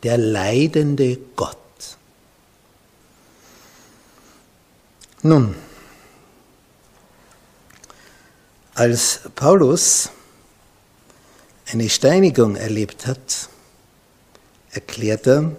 Der 0.03 0.17
leidende 0.17 1.17
Gott. 1.35 1.57
Nun, 5.21 5.55
als 8.75 9.21
Paulus 9.35 10.09
eine 11.71 11.89
Steinigung 11.89 12.57
erlebt 12.57 13.07
hat, 13.07 13.47
erklärt 14.71 15.27
er, 15.27 15.55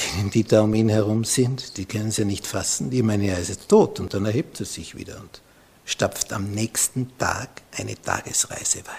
denen, 0.00 0.30
die 0.30 0.44
da 0.44 0.62
um 0.62 0.74
ihn 0.74 0.88
herum 0.88 1.24
sind, 1.24 1.76
die 1.76 1.86
können 1.86 2.08
es 2.08 2.18
ja 2.18 2.24
nicht 2.24 2.46
fassen, 2.46 2.90
die 2.90 3.02
meinen, 3.02 3.24
er 3.24 3.38
ist 3.38 3.48
jetzt 3.48 3.68
tot 3.68 3.98
und 4.00 4.14
dann 4.14 4.26
erhebt 4.26 4.60
er 4.60 4.66
sich 4.66 4.94
wieder 4.94 5.18
und 5.20 5.40
stapft 5.84 6.32
am 6.32 6.52
nächsten 6.52 7.16
Tag 7.18 7.62
eine 7.76 8.00
Tagesreise 8.00 8.78
weit. 8.86 8.94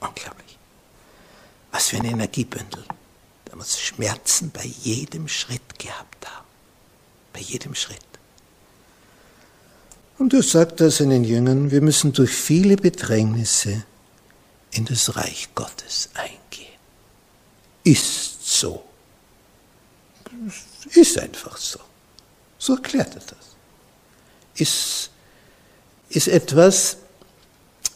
Unglaublich. 0.00 0.53
Was 1.74 1.88
für 1.88 1.96
ein 1.96 2.04
Energiebündel. 2.04 2.84
Da 3.46 3.56
muss 3.56 3.80
Schmerzen 3.80 4.52
bei 4.52 4.64
jedem 4.64 5.26
Schritt 5.26 5.76
gehabt 5.76 6.24
haben. 6.30 6.46
Bei 7.32 7.40
jedem 7.40 7.74
Schritt. 7.74 7.98
Und 10.16 10.32
er 10.34 10.44
sagt 10.44 10.80
er 10.80 10.92
seinen 10.92 11.24
Jüngern, 11.24 11.72
wir 11.72 11.80
müssen 11.80 12.12
durch 12.12 12.30
viele 12.30 12.76
Bedrängnisse 12.76 13.82
in 14.70 14.84
das 14.84 15.16
Reich 15.16 15.48
Gottes 15.56 16.10
eingehen. 16.14 16.78
Ist 17.82 18.46
so. 18.48 18.84
Ist 20.92 21.18
einfach 21.18 21.56
so. 21.56 21.80
So 22.56 22.76
erklärt 22.76 23.16
er 23.16 23.22
das. 23.22 23.56
Ist, 24.54 25.10
ist 26.08 26.28
etwas, 26.28 26.98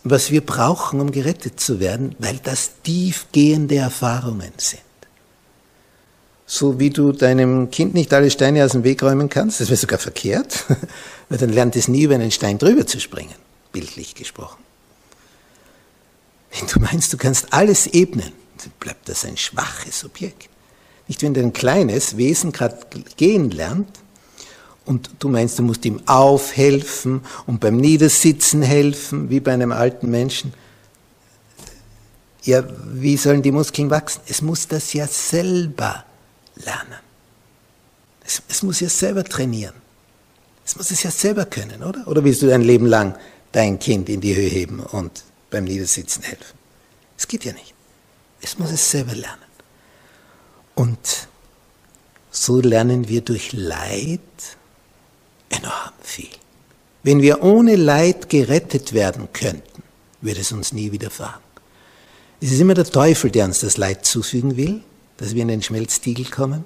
was 0.04 0.30
wir 0.30 0.44
brauchen, 0.44 1.00
um 1.00 1.10
gerettet 1.12 1.60
zu 1.60 1.80
werden, 1.80 2.14
weil 2.18 2.38
das 2.42 2.82
tiefgehende 2.82 3.76
Erfahrungen 3.76 4.52
sind. 4.56 4.82
So 6.46 6.80
wie 6.80 6.90
du 6.90 7.12
deinem 7.12 7.70
Kind 7.70 7.94
nicht 7.94 8.12
alle 8.14 8.30
Steine 8.30 8.64
aus 8.64 8.72
dem 8.72 8.84
Weg 8.84 9.02
räumen 9.02 9.28
kannst, 9.28 9.60
das 9.60 9.68
wäre 9.68 9.76
sogar 9.76 9.98
verkehrt, 9.98 10.64
weil 11.28 11.38
dann 11.38 11.52
lernt 11.52 11.76
es 11.76 11.88
nie 11.88 12.04
über 12.04 12.14
einen 12.14 12.30
Stein 12.30 12.58
drüber 12.58 12.86
zu 12.86 13.00
springen, 13.00 13.34
bildlich 13.72 14.14
gesprochen. 14.14 14.62
Wenn 16.50 16.66
du 16.68 16.80
meinst, 16.80 17.12
du 17.12 17.18
kannst 17.18 17.52
alles 17.52 17.86
ebnen, 17.88 18.32
dann 18.58 18.72
bleibt 18.80 19.08
das 19.08 19.24
ein 19.24 19.36
schwaches 19.36 20.04
Objekt. 20.04 20.48
Nicht, 21.06 21.22
wenn 21.22 21.34
dein 21.34 21.52
kleines 21.52 22.16
Wesen 22.16 22.52
gerade 22.52 22.78
gehen 23.16 23.50
lernt 23.50 23.98
und 24.88 25.10
du 25.18 25.28
meinst, 25.28 25.58
du 25.58 25.62
musst 25.62 25.84
ihm 25.84 26.00
aufhelfen 26.06 27.20
und 27.46 27.60
beim 27.60 27.76
Niedersitzen 27.76 28.62
helfen, 28.62 29.28
wie 29.28 29.38
bei 29.38 29.52
einem 29.52 29.70
alten 29.70 30.10
Menschen. 30.10 30.54
Ja, 32.42 32.64
wie 32.94 33.18
sollen 33.18 33.42
die 33.42 33.52
Muskeln 33.52 33.90
wachsen? 33.90 34.22
Es 34.26 34.40
muss 34.40 34.66
das 34.66 34.94
ja 34.94 35.06
selber 35.06 36.06
lernen. 36.56 37.00
Es, 38.24 38.42
es 38.48 38.62
muss 38.62 38.80
ja 38.80 38.88
selber 38.88 39.24
trainieren. 39.24 39.74
Es 40.64 40.74
muss 40.74 40.90
es 40.90 41.02
ja 41.02 41.10
selber 41.10 41.44
können, 41.44 41.82
oder? 41.82 42.08
Oder 42.08 42.24
willst 42.24 42.40
du 42.40 42.46
dein 42.46 42.62
Leben 42.62 42.86
lang 42.86 43.14
dein 43.52 43.78
Kind 43.78 44.08
in 44.08 44.22
die 44.22 44.34
Höhe 44.34 44.48
heben 44.48 44.80
und 44.80 45.22
beim 45.50 45.64
Niedersitzen 45.64 46.22
helfen? 46.22 46.56
Es 47.18 47.28
geht 47.28 47.44
ja 47.44 47.52
nicht. 47.52 47.74
Es 48.40 48.58
muss 48.58 48.70
es 48.70 48.90
selber 48.90 49.14
lernen. 49.14 49.44
Und 50.74 51.28
so 52.30 52.60
lernen 52.62 53.08
wir 53.08 53.20
durch 53.20 53.52
Leid 53.52 54.20
enorm 55.50 55.92
viel. 56.02 56.28
Wenn 57.02 57.22
wir 57.22 57.42
ohne 57.42 57.76
Leid 57.76 58.28
gerettet 58.28 58.92
werden 58.92 59.28
könnten, 59.32 59.82
würde 60.20 60.40
es 60.40 60.52
uns 60.52 60.72
nie 60.72 60.92
widerfahren. 60.92 61.42
Es 62.40 62.52
ist 62.52 62.60
immer 62.60 62.74
der 62.74 62.84
Teufel, 62.84 63.30
der 63.30 63.44
uns 63.46 63.60
das 63.60 63.76
Leid 63.76 64.04
zufügen 64.04 64.56
will, 64.56 64.82
dass 65.16 65.34
wir 65.34 65.42
in 65.42 65.48
den 65.48 65.62
Schmelztiegel 65.62 66.26
kommen. 66.26 66.64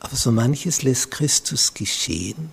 Aber 0.00 0.16
so 0.16 0.32
manches 0.32 0.82
lässt 0.82 1.10
Christus 1.10 1.74
geschehen, 1.74 2.50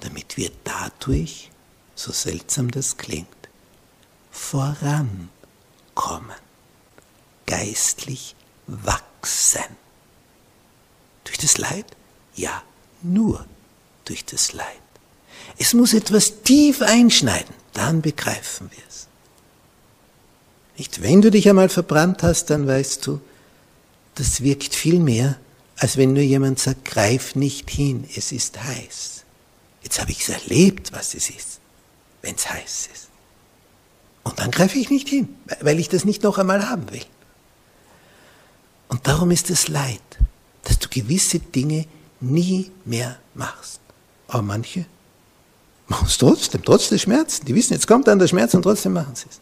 damit 0.00 0.36
wir 0.36 0.50
dadurch, 0.64 1.50
so 1.94 2.10
seltsam 2.10 2.70
das 2.70 2.96
klingt, 2.96 3.28
vorankommen, 4.32 5.28
geistlich 7.46 8.34
wachsen. 8.66 9.76
Durch 11.24 11.38
das 11.38 11.58
Leid? 11.58 11.86
Ja, 12.34 12.62
nur 13.02 13.46
durch 14.04 14.24
das 14.24 14.52
Leid. 14.52 14.66
Es 15.58 15.74
muss 15.74 15.94
etwas 15.94 16.42
tief 16.42 16.82
einschneiden, 16.82 17.54
dann 17.72 18.02
begreifen 18.02 18.70
wir 18.70 18.82
es. 18.88 19.06
Nicht, 20.76 21.02
wenn 21.02 21.20
du 21.20 21.30
dich 21.30 21.48
einmal 21.48 21.68
verbrannt 21.68 22.22
hast, 22.22 22.46
dann 22.46 22.66
weißt 22.66 23.06
du, 23.06 23.20
das 24.14 24.42
wirkt 24.42 24.74
viel 24.74 24.98
mehr, 24.98 25.38
als 25.76 25.96
wenn 25.96 26.12
nur 26.12 26.22
jemand 26.22 26.58
sagt, 26.58 26.84
greif 26.84 27.34
nicht 27.34 27.70
hin, 27.70 28.08
es 28.16 28.32
ist 28.32 28.62
heiß. 28.62 29.24
Jetzt 29.82 30.00
habe 30.00 30.10
ich 30.12 30.20
es 30.20 30.28
erlebt, 30.28 30.92
was 30.92 31.14
es 31.14 31.28
ist, 31.28 31.60
wenn 32.22 32.34
es 32.34 32.48
heiß 32.48 32.88
ist. 32.92 33.08
Und 34.22 34.38
dann 34.38 34.50
greife 34.50 34.78
ich 34.78 34.90
nicht 34.90 35.08
hin, 35.08 35.36
weil 35.60 35.80
ich 35.80 35.88
das 35.88 36.04
nicht 36.04 36.22
noch 36.22 36.38
einmal 36.38 36.68
haben 36.68 36.90
will. 36.90 37.04
Und 38.88 39.06
darum 39.06 39.30
ist 39.30 39.50
es 39.50 39.68
leid, 39.68 40.00
dass 40.64 40.78
du 40.78 40.88
gewisse 40.88 41.40
Dinge 41.40 41.86
nie 42.20 42.70
mehr 42.84 43.18
machst. 43.34 43.81
Aber 44.32 44.42
manche 44.42 44.86
machen 45.88 46.06
es 46.06 46.16
trotzdem, 46.16 46.64
trotz 46.64 46.88
des 46.88 47.02
Schmerzes. 47.02 47.40
Die 47.40 47.54
wissen, 47.54 47.74
jetzt 47.74 47.86
kommt 47.86 48.06
dann 48.08 48.18
der 48.18 48.28
Schmerz 48.28 48.54
und 48.54 48.62
trotzdem 48.62 48.94
machen 48.94 49.14
sie 49.14 49.26
es. 49.28 49.40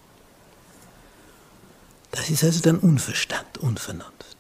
Das 2.11 2.29
ist 2.29 2.43
also 2.43 2.61
dann 2.61 2.79
Unverstand, 2.79 3.59
Unvernunft. 3.59 4.37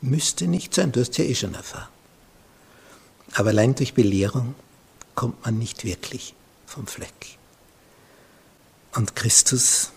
Müsste 0.00 0.46
nicht 0.46 0.74
sein, 0.74 0.90
du 0.90 1.00
hast 1.00 1.18
ja 1.18 1.24
eh 1.24 1.34
schon 1.34 1.52
erfahren. 1.52 1.90
Aber 3.34 3.50
allein 3.50 3.74
durch 3.74 3.92
Belehrung 3.92 4.54
kommt 5.14 5.44
man 5.44 5.58
nicht 5.58 5.84
wirklich 5.84 6.34
vom 6.64 6.86
Fleck. 6.86 7.36
Und 8.94 9.14
Christus, 9.14 9.92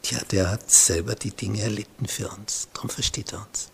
tja, 0.00 0.20
der 0.30 0.50
hat 0.50 0.70
selber 0.70 1.16
die 1.16 1.32
Dinge 1.32 1.60
erlitten 1.60 2.06
für 2.06 2.30
uns. 2.30 2.68
Darum 2.72 2.88
versteht 2.88 3.34
er 3.34 3.46
uns. 3.46 3.71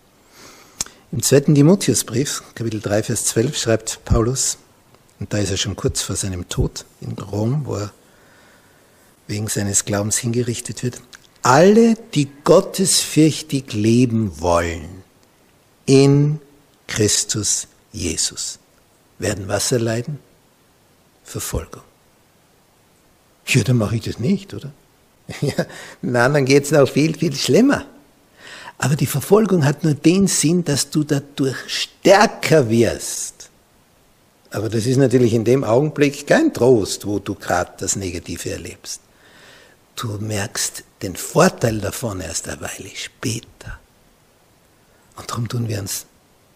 Im 1.11 1.23
zweiten 1.23 1.55
Timotheusbrief, 1.55 2.43
Kapitel 2.55 2.83
3, 2.83 3.03
Vers 3.03 3.25
12, 3.25 3.57
schreibt 3.57 4.05
Paulus, 4.05 4.59
und 5.19 5.33
da 5.33 5.39
ist 5.39 5.51
er 5.51 5.57
schon 5.57 5.75
kurz 5.75 6.03
vor 6.03 6.17
seinem 6.17 6.51
Tod 6.51 6.85
in 7.01 7.13
Rom, 7.13 7.63
wo 7.65 7.77
er 7.77 7.93
wegen 9.27 9.49
seines 9.49 9.87
Glaubens 9.87 10.19
hingerichtet 10.19 10.83
wird, 10.83 11.01
alle, 11.43 11.95
die 12.13 12.29
gottesfürchtig 12.45 13.73
leben 13.73 14.39
wollen, 14.43 15.03
in 15.87 16.41
Christus 16.87 17.69
Jesus, 17.91 18.59
werden 19.19 19.49
was 19.49 19.73
erleiden? 19.73 20.19
Verfolgung. 21.25 21.83
Ja, 23.47 23.63
dann 23.63 23.79
mache 23.79 23.97
ich 23.97 24.03
das 24.03 24.19
nicht, 24.19 24.53
oder? 24.53 24.73
Ja, 25.41 25.65
den 26.03 26.17
anderen 26.17 26.45
geht 26.45 26.65
es 26.65 26.71
noch 26.71 26.87
viel, 26.87 27.17
viel 27.17 27.35
schlimmer. 27.35 27.87
Aber 28.79 28.95
die 28.95 29.07
Verfolgung 29.07 29.65
hat 29.65 29.83
nur 29.83 29.95
den 29.95 30.29
Sinn, 30.29 30.65
dass 30.65 30.89
du 30.89 31.03
dadurch 31.03 31.57
stärker 31.67 32.71
wirst. 32.71 33.51
Aber 34.51 34.69
das 34.69 34.87
ist 34.87 34.97
natürlich 34.97 35.35
in 35.35 35.45
dem 35.45 35.65
Augenblick 35.65 36.27
kein 36.27 36.55
Trost, 36.55 37.05
wo 37.07 37.19
du 37.19 37.35
gerade 37.35 37.73
das 37.79 37.97
Negative 37.97 38.51
erlebst. 38.51 39.01
Du 39.97 40.09
merkst 40.21 40.85
den 41.03 41.17
Vorteil 41.17 41.81
davon 41.81 42.21
erst 42.21 42.49
eine 42.49 42.61
Weile 42.61 42.91
später. 42.95 43.79
Und 45.17 45.29
darum 45.29 45.49
tun 45.49 45.69
wir 45.69 45.81
uns 45.81 46.07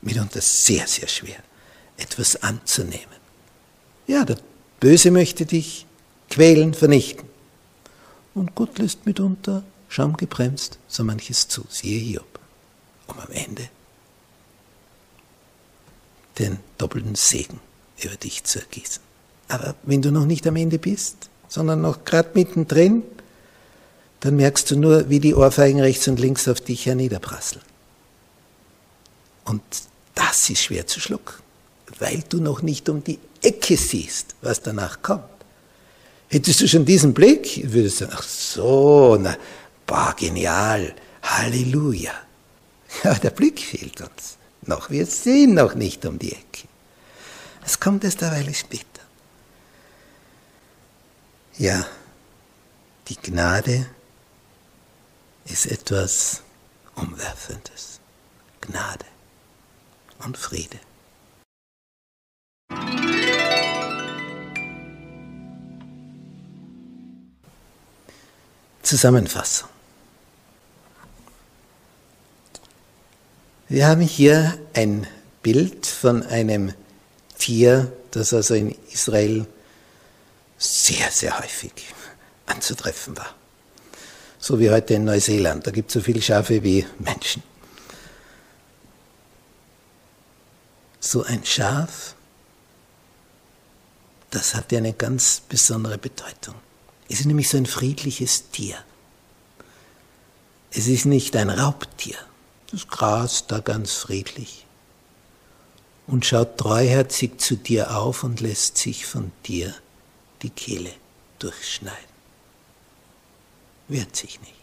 mitunter 0.01 0.41
sehr, 0.41 0.87
sehr 0.87 1.09
schwer, 1.09 1.39
etwas 1.97 2.41
anzunehmen. 2.43 3.21
Ja, 4.07 4.25
der 4.25 4.37
Böse 4.79 5.11
möchte 5.11 5.45
dich 5.45 5.87
quälen, 6.31 6.73
vernichten. 6.73 7.29
Und 8.35 8.55
Gott 8.55 8.79
lässt 8.79 9.05
mitunter 9.07 9.65
schamgebremst 9.93 10.79
so 10.89 11.05
manches 11.05 11.49
zu, 11.49 11.65
siehe 11.69 12.01
Hiob, 12.01 12.39
um 13.09 13.19
am 13.19 13.31
Ende 13.31 13.69
den 16.39 16.59
doppelten 16.79 17.15
Segen 17.15 17.61
über 18.03 18.17
dich 18.17 18.43
zu 18.45 18.61
ergießen. 18.61 19.03
Aber 19.49 19.75
wenn 19.83 20.01
du 20.01 20.11
noch 20.11 20.25
nicht 20.25 20.47
am 20.47 20.57
Ende 20.57 20.79
bist, 20.79 21.29
sondern 21.47 21.83
noch 21.83 22.07
gerade 22.07 22.31
mittendrin, 22.33 23.03
dann 24.21 24.37
merkst 24.37 24.71
du 24.71 24.77
nur, 24.77 25.11
wie 25.11 25.21
die 25.21 25.35
Ohrfeigen 25.35 25.81
rechts 25.81 26.09
und 26.09 26.19
links 26.19 26.49
auf 26.49 26.63
dich 26.63 26.87
herniederprasseln. 26.87 27.63
Und 29.45 29.63
das 30.15 30.49
ist 30.49 30.63
schwer 30.63 30.87
zu 30.87 31.01
schlucken, 31.01 31.35
weil 31.99 32.25
du 32.31 32.41
noch 32.41 32.63
nicht 32.63 32.89
um 32.89 33.05
die 33.05 33.19
Ecke 33.43 33.77
siehst, 33.77 34.37
was 34.41 34.63
danach 34.63 35.03
kommt. 35.03 35.25
Hättest 36.29 36.63
du 36.63 36.69
schon 36.69 36.87
diesen 36.87 37.13
Blick, 37.13 37.61
würdest 37.63 38.01
du 38.01 38.05
sagen, 38.07 38.17
ach 38.17 38.23
so, 38.23 39.19
na, 39.21 39.37
boah, 39.87 40.15
genial, 40.17 40.95
Halleluja. 41.23 42.13
Ja, 43.05 43.15
der 43.15 43.31
Blick 43.31 43.59
fehlt 43.59 44.03
uns. 44.03 44.37
Noch, 44.63 44.91
wir 44.91 45.07
sehen 45.07 45.55
noch 45.55 45.75
nicht 45.75 46.05
um 46.05 46.19
die 46.19 46.33
Ecke. 46.33 46.69
Es 47.65 47.81
kommt 47.81 48.05
erst 48.05 48.23
eine 48.23 48.37
Weile 48.37 48.53
später. 48.53 49.01
Ja, 51.57 51.87
die 53.09 53.17
Gnade 53.17 53.87
ist 55.47 55.67
etwas 55.67 56.43
Umwerfendes. 56.95 58.01
Gnade 58.61 59.07
und 60.25 60.37
Friede. 60.37 60.79
Zusammenfassung. 68.83 69.72
Wir 73.73 73.87
haben 73.87 74.03
hier 74.03 74.59
ein 74.75 75.07
Bild 75.43 75.87
von 75.87 76.23
einem 76.23 76.75
Tier, 77.39 77.93
das 78.11 78.35
also 78.35 78.55
in 78.55 78.77
Israel 78.93 79.47
sehr, 80.59 81.11
sehr 81.11 81.39
häufig 81.39 81.73
anzutreffen 82.47 83.17
war 83.17 83.35
so 84.43 84.59
wie 84.59 84.71
heute 84.71 84.95
in 84.95 85.05
Neuseeland. 85.05 85.67
Da 85.67 85.71
gibt 85.71 85.91
es 85.91 85.95
so 85.95 86.01
viele 86.01 86.21
Schafe 86.21 86.63
wie 86.65 86.85
Menschen. 86.99 87.45
So 90.99 91.23
ein 91.23 91.45
Schaf, 91.45 92.15
das 94.31 94.55
hat 94.55 94.73
ja 94.73 94.79
eine 94.79 94.93
ganz 94.93 95.43
besondere 95.49 95.97
Bedeutung. 95.97 96.55
Es 97.09 97.21
ist 97.21 97.27
nämlich 97.27 97.49
so 97.49 97.57
ein 97.57 97.67
friedliches 97.67 98.51
Tier. 98.51 98.77
Es 100.73 100.89
ist 100.89 101.07
nicht 101.07 101.37
ein 101.37 101.51
Raubtier. 101.51 102.17
Das 102.73 102.89
grast 102.89 103.53
da 103.53 103.61
ganz 103.61 103.93
friedlich 103.93 104.67
und 106.07 106.25
schaut 106.25 106.59
treuherzig 106.59 107.41
zu 107.41 107.57
dir 107.57 107.97
auf 107.97 108.25
und 108.25 108.41
lässt 108.41 108.79
sich 108.79 109.07
von 109.07 109.31
dir 109.45 109.75
die 110.43 110.51
Kehle 110.51 110.91
durchschneiden 111.39 112.13
wehrt 113.93 114.17
sich 114.17 114.41
nicht. 114.41 114.55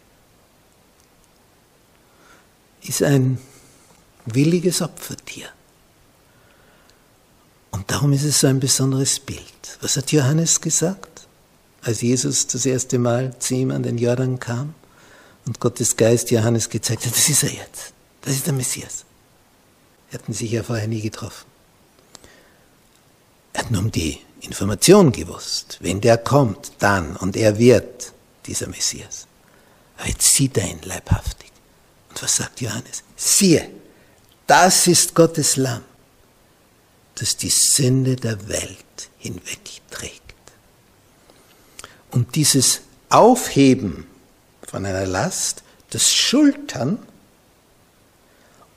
Ist 2.82 3.04
ein 3.04 3.38
williges 4.26 4.82
Opfertier. 4.82 5.48
Und 7.72 7.89
darum 7.91 8.13
ist 8.13 8.24
es 8.24 8.39
so 8.39 8.48
ein 8.48 8.60
besonderes 8.60 9.19
Bild. 9.19 9.78
Was 9.82 9.95
hat 9.95 10.12
Johannes 10.12 10.60
gesagt, 10.60 11.28
als 11.82 12.02
Jesus 12.02 12.48
das 12.48 12.65
erste 12.65 12.98
Mal 12.98 13.38
zu 13.39 13.54
ihm 13.54 13.72
an 13.72 13.84
den 13.84 13.98
Jordan 13.98 14.39
kam 14.39 14.74
und 15.45 15.60
Gottes 15.60 15.95
Geist 15.95 16.32
Johannes 16.32 16.69
gezeigt 16.69 17.06
hat, 17.06 17.13
das 17.13 17.30
ist 17.30 17.43
er 17.43 17.54
jetzt, 17.54 17.93
das 18.21 18.36
ist 18.36 18.45
der 18.45 18.53
Messias. 18.53 19.05
Sie 20.10 20.17
hatten 20.17 20.34
sich 20.34 20.51
ja 20.51 20.63
vorher 20.63 20.88
nie 20.88 21.01
getroffen. 21.01 21.45
Er 23.53 23.62
hat 23.62 23.71
nur 23.71 23.82
um 23.82 23.91
die 23.91 24.19
Information 24.41 25.12
gewusst. 25.12 25.77
Wenn 25.82 26.01
der 26.01 26.17
kommt, 26.17 26.71
dann 26.79 27.15
und 27.15 27.36
er 27.36 27.58
wird 27.58 28.13
dieser 28.45 28.67
Messias. 28.67 29.27
Aber 29.97 30.08
jetzt 30.08 30.34
sieht 30.34 30.58
er 30.58 30.69
ihn 30.69 30.82
leibhaftig. 30.84 31.51
Und 32.10 32.23
was 32.23 32.38
sagt 32.38 32.62
Johannes? 32.62 33.03
Siehe, 33.15 33.69
das 34.47 34.88
ist 34.88 35.13
Gottes 35.13 35.58
Lamm, 35.58 35.84
das 37.15 37.38
die 37.38 37.49
Sünde 37.49 38.15
der 38.15 38.47
Welt 38.47 39.10
hinwegträgt. 39.17 40.21
Und 42.12 42.36
dieses 42.36 42.82
Aufheben 43.10 44.08
von 44.67 44.86
einer 44.86 45.05
Last, 45.05 45.63
das 45.89 46.12
Schultern 46.12 46.99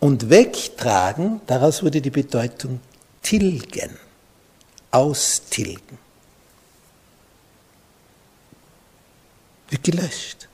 und 0.03 0.31
Wegtragen, 0.31 1.41
daraus 1.47 1.85
wurde 1.85 2.01
die 2.01 2.11
Bedeutung 2.11 2.81
tilgen, 3.23 3.91
austilgen. 4.91 5.97
Wird 9.71 9.85
gelöscht. 9.85 10.49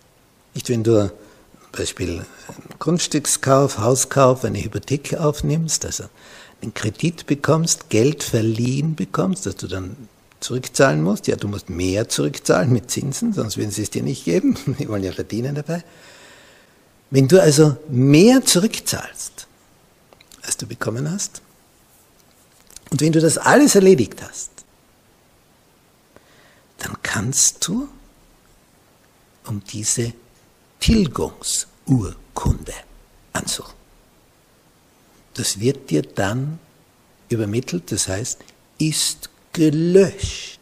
Nicht, 0.53 0.69
wenn 0.69 0.85
du 0.85 1.09
zum 1.09 1.73
Beispiel 1.73 2.11
einen 2.11 2.79
Grundstückskauf, 2.79 3.79
Hauskauf, 3.79 4.45
eine 4.45 4.63
Hypothek 4.63 5.15
aufnimmst, 5.15 5.87
also 5.87 6.05
einen 6.61 6.75
Kredit 6.75 7.25
bekommst, 7.27 7.89
Geld 7.89 8.23
verliehen 8.23 8.97
bekommst, 8.97 9.47
dass 9.47 9.57
du 9.57 9.67
dann 9.67 9.97
zurückzahlen 10.41 11.03
musst. 11.03 11.27
Ja, 11.27 11.37
du 11.37 11.49
musst 11.49 11.71
mehr 11.71 12.11
zurückzahlen 12.11 12.71
mit 12.71 12.91
Zinsen, 12.91 13.33
sonst 13.33 13.57
würden 13.57 13.71
sie 13.71 13.83
es 13.83 13.89
dir 13.89 14.03
nicht 14.03 14.27
geben. 14.27 14.59
Die 14.79 14.91
wollen 14.91 15.05
ja 15.05 15.13
verdienen 15.13 15.55
dabei. 15.55 15.85
Wenn 17.11 17.29
du 17.29 17.41
also 17.41 17.77
mehr 17.89 18.45
zurückzahlst, 18.45 19.47
als 20.43 20.57
du 20.57 20.67
bekommen 20.67 21.11
hast, 21.11 21.41
und 22.91 23.01
wenn 23.01 23.13
du 23.13 23.21
das 23.21 23.39
alles 23.39 23.75
erledigt 23.75 24.23
hast, 24.23 24.51
dann 26.79 26.97
kannst 27.03 27.67
du 27.67 27.89
um 29.47 29.63
diese 29.65 30.13
Tilgungsurkunde 30.81 32.75
ansuchen. 33.33 33.75
Das 35.35 35.61
wird 35.61 35.91
dir 35.91 36.03
dann 36.03 36.59
übermittelt, 37.29 37.91
das 37.93 38.09
heißt, 38.09 38.39
ist 38.79 39.31
gelöscht, 39.53 40.61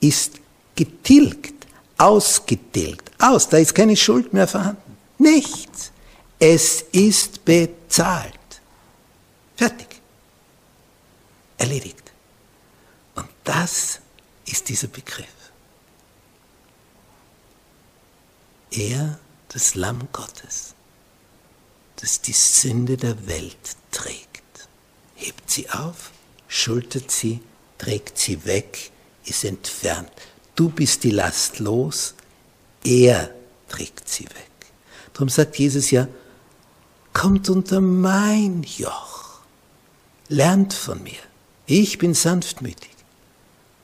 ist 0.00 0.34
getilgt, 0.74 1.66
ausgetilgt, 1.98 3.10
aus, 3.18 3.48
da 3.48 3.58
ist 3.58 3.74
keine 3.74 3.96
Schuld 3.96 4.32
mehr 4.32 4.48
vorhanden. 4.48 4.83
Nichts. 5.24 5.90
Es 6.38 6.82
ist 6.92 7.46
bezahlt. 7.46 8.60
Fertig. 9.56 9.88
Erledigt. 11.56 12.12
Und 13.14 13.28
das 13.42 14.00
ist 14.44 14.68
dieser 14.68 14.88
Begriff. 14.88 15.26
Er, 18.70 19.18
das 19.48 19.74
Lamm 19.74 20.08
Gottes, 20.12 20.74
das 21.96 22.20
die 22.20 22.32
Sünde 22.32 22.98
der 22.98 23.26
Welt 23.26 23.76
trägt, 23.92 24.68
hebt 25.14 25.50
sie 25.50 25.70
auf, 25.70 26.10
schultert 26.48 27.10
sie, 27.10 27.40
trägt 27.78 28.18
sie 28.18 28.44
weg, 28.44 28.90
ist 29.24 29.44
entfernt. 29.44 30.12
Du 30.54 30.68
bist 30.68 31.02
die 31.02 31.12
Last 31.12 31.60
los, 31.60 32.14
er 32.84 33.34
trägt 33.68 34.06
sie 34.06 34.26
weg. 34.26 34.53
Darum 35.14 35.28
sagt 35.28 35.56
Jesus 35.56 35.90
ja, 35.90 36.08
kommt 37.12 37.48
unter 37.48 37.80
mein 37.80 38.64
Joch, 38.64 39.38
lernt 40.28 40.74
von 40.74 41.02
mir. 41.02 41.12
Ich 41.66 41.98
bin 41.98 42.12
sanftmütig 42.12 42.90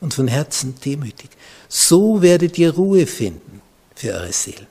und 0.01 0.13
von 0.13 0.27
Herzen 0.27 0.75
demütig. 0.85 1.29
So 1.67 2.21
werdet 2.21 2.57
ihr 2.57 2.75
Ruhe 2.75 3.07
finden 3.07 3.61
für 3.95 4.13
eure 4.13 4.33
Seelen. 4.33 4.67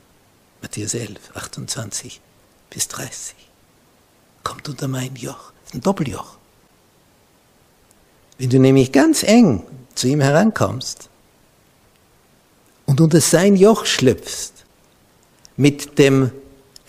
Matthäus 0.63 0.95
11, 0.95 1.35
28 1.35 2.21
bis 2.69 2.89
30. 2.89 3.35
Kommt 4.45 4.69
unter 4.69 4.87
mein 4.87 5.17
Joch. 5.17 5.53
Ein 5.73 5.81
Doppeljoch. 5.81 6.37
Wenn 8.39 8.51
du 8.51 8.59
nämlich 8.59 8.93
ganz 8.93 9.23
eng 9.23 9.65
zu 9.95 10.09
ihm 10.09 10.21
herankommst 10.21 11.09
und 12.87 13.01
unter 13.01 13.21
sein 13.21 13.57
Joch 13.57 13.87
schlüpfst, 13.87 14.53
mit 15.57 15.99
dem 15.99 16.33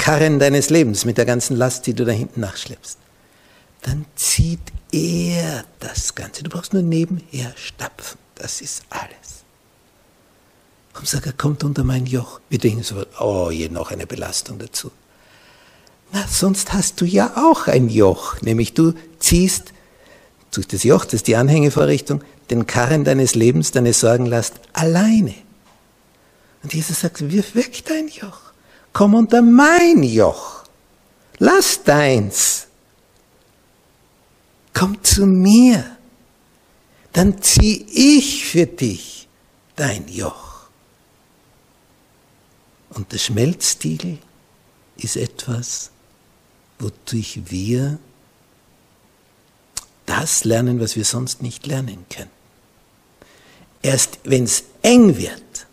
Karren 0.01 0.39
deines 0.39 0.71
Lebens, 0.71 1.05
mit 1.05 1.19
der 1.19 1.25
ganzen 1.25 1.55
Last, 1.55 1.85
die 1.85 1.93
du 1.93 2.05
da 2.05 2.11
hinten 2.11 2.39
nachschleppst, 2.39 2.97
dann 3.83 4.07
zieht 4.15 4.59
er 4.91 5.63
das 5.79 6.15
Ganze. 6.15 6.41
Du 6.41 6.49
brauchst 6.49 6.73
nur 6.73 6.81
nebenher 6.81 7.53
stapfen. 7.55 8.17
Das 8.33 8.61
ist 8.61 8.81
alles. 8.89 9.43
Warum 10.93 11.05
sagt 11.05 11.27
er, 11.27 11.33
kommt 11.33 11.63
unter 11.63 11.83
mein 11.83 12.07
Joch? 12.07 12.41
Wir 12.49 12.57
denken 12.57 12.81
so, 12.81 13.05
oh, 13.19 13.51
je 13.51 13.69
noch 13.69 13.91
eine 13.91 14.07
Belastung 14.07 14.57
dazu. 14.57 14.89
Na, 16.11 16.25
sonst 16.27 16.73
hast 16.73 16.99
du 16.99 17.05
ja 17.05 17.33
auch 17.35 17.67
ein 17.67 17.87
Joch, 17.87 18.41
nämlich 18.41 18.73
du 18.73 18.95
ziehst 19.19 19.71
durch 20.49 20.67
das 20.67 20.81
Joch, 20.81 21.05
das 21.05 21.13
ist 21.13 21.27
die 21.27 21.35
Anhängevorrichtung, 21.35 22.23
den 22.49 22.65
Karren 22.65 23.03
deines 23.03 23.35
Lebens, 23.35 23.69
deine 23.69 23.93
Sorgenlast 23.93 24.55
alleine. 24.73 25.35
Und 26.63 26.73
Jesus 26.73 27.01
sagt, 27.01 27.31
wirf 27.31 27.53
weg 27.53 27.85
dein 27.85 28.07
Joch, 28.07 28.50
komm 28.93 29.15
unter 29.15 29.41
mein 29.41 30.03
Joch, 30.03 30.63
lass 31.39 31.83
deins, 31.83 32.67
komm 34.73 35.03
zu 35.03 35.25
mir, 35.25 35.97
dann 37.13 37.41
zieh 37.41 37.85
ich 37.91 38.45
für 38.45 38.65
dich 38.65 39.27
dein 39.75 40.07
Joch. 40.07 40.51
Und 42.89 43.11
der 43.11 43.17
Schmelztiegel 43.17 44.17
ist 44.97 45.15
etwas, 45.15 45.91
wodurch 46.79 47.41
wir 47.45 47.99
das 50.05 50.43
lernen, 50.43 50.79
was 50.79 50.95
wir 50.95 51.05
sonst 51.05 51.41
nicht 51.41 51.65
lernen 51.67 52.05
können. 52.09 52.29
Erst 53.81 54.19
wenn 54.23 54.43
es 54.43 54.63
eng 54.81 55.17
wird, 55.17 55.67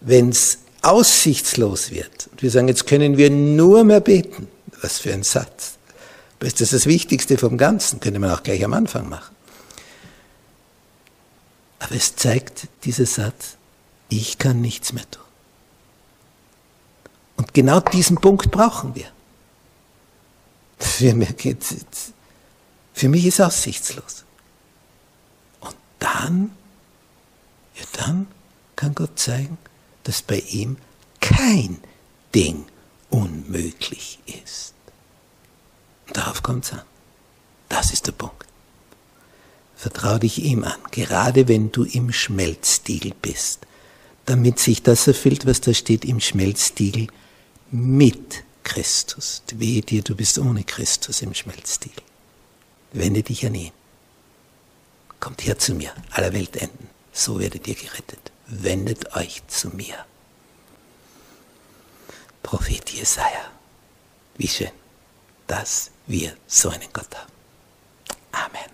wenn 0.00 0.28
es 0.28 0.58
aussichtslos 0.82 1.90
wird, 1.90 2.28
und 2.30 2.42
wir 2.42 2.50
sagen, 2.50 2.68
jetzt 2.68 2.86
können 2.86 3.16
wir 3.16 3.30
nur 3.30 3.84
mehr 3.84 4.00
beten, 4.00 4.48
was 4.80 4.98
für 4.98 5.12
ein 5.12 5.22
Satz. 5.22 5.78
Das 6.38 6.60
ist 6.60 6.72
das 6.72 6.86
Wichtigste 6.86 7.36
vom 7.36 7.58
Ganzen, 7.58 8.00
könnte 8.00 8.20
man 8.20 8.30
auch 8.30 8.42
gleich 8.42 8.64
am 8.64 8.72
Anfang 8.72 9.08
machen. 9.08 9.34
Aber 11.80 11.94
es 11.94 12.14
zeigt 12.16 12.68
dieser 12.84 13.06
Satz, 13.06 13.56
ich 14.08 14.38
kann 14.38 14.60
nichts 14.60 14.92
mehr 14.92 15.08
tun. 15.10 15.22
Und 17.36 17.54
genau 17.54 17.80
diesen 17.80 18.16
Punkt 18.16 18.50
brauchen 18.50 18.94
wir. 18.94 19.06
Für 20.78 21.14
mich, 21.14 21.28
für 22.94 23.08
mich 23.08 23.26
ist 23.26 23.40
aussichtslos. 23.40 24.24
Und 25.60 25.76
dann, 25.98 26.50
ja 27.74 27.84
dann 27.92 28.26
kann 28.74 28.94
Gott 28.94 29.18
zeigen, 29.18 29.58
dass 30.08 30.22
bei 30.22 30.38
ihm 30.38 30.78
kein 31.20 31.82
Ding 32.34 32.64
unmöglich 33.10 34.18
ist. 34.42 34.72
Und 36.06 36.16
darauf 36.16 36.42
kommt 36.42 36.64
es 36.64 36.72
an. 36.72 36.82
Das 37.68 37.92
ist 37.92 38.06
der 38.06 38.12
Punkt. 38.12 38.46
Vertrau 39.76 40.16
dich 40.18 40.38
ihm 40.42 40.64
an, 40.64 40.78
gerade 40.92 41.46
wenn 41.46 41.70
du 41.72 41.84
im 41.84 42.10
Schmelztiegel 42.10 43.12
bist, 43.20 43.66
damit 44.24 44.58
sich 44.58 44.82
das 44.82 45.06
erfüllt, 45.06 45.44
was 45.44 45.60
da 45.60 45.74
steht 45.74 46.06
im 46.06 46.20
Schmelztiegel 46.20 47.08
mit 47.70 48.44
Christus. 48.64 49.42
Wehe 49.52 49.82
dir, 49.82 50.02
du 50.02 50.16
bist 50.16 50.38
ohne 50.38 50.64
Christus 50.64 51.20
im 51.20 51.34
Schmelztiegel. 51.34 52.02
Wende 52.94 53.22
dich 53.22 53.44
an 53.44 53.54
ihn. 53.54 53.72
Kommt 55.20 55.44
her 55.44 55.58
zu 55.58 55.74
mir, 55.74 55.92
aller 56.12 56.32
Weltenden. 56.32 56.88
So 57.12 57.38
werdet 57.38 57.68
ihr 57.68 57.74
gerettet 57.74 58.32
wendet 58.48 59.16
euch 59.16 59.46
zu 59.46 59.68
mir. 59.68 60.04
Prophet 62.42 62.90
Jesaja, 62.90 63.52
wie 64.36 64.48
schön, 64.48 64.72
dass 65.46 65.92
wir 66.06 66.36
so 66.46 66.70
einen 66.70 66.92
Gott 66.92 67.14
haben. 67.14 67.32
Amen. 68.32 68.70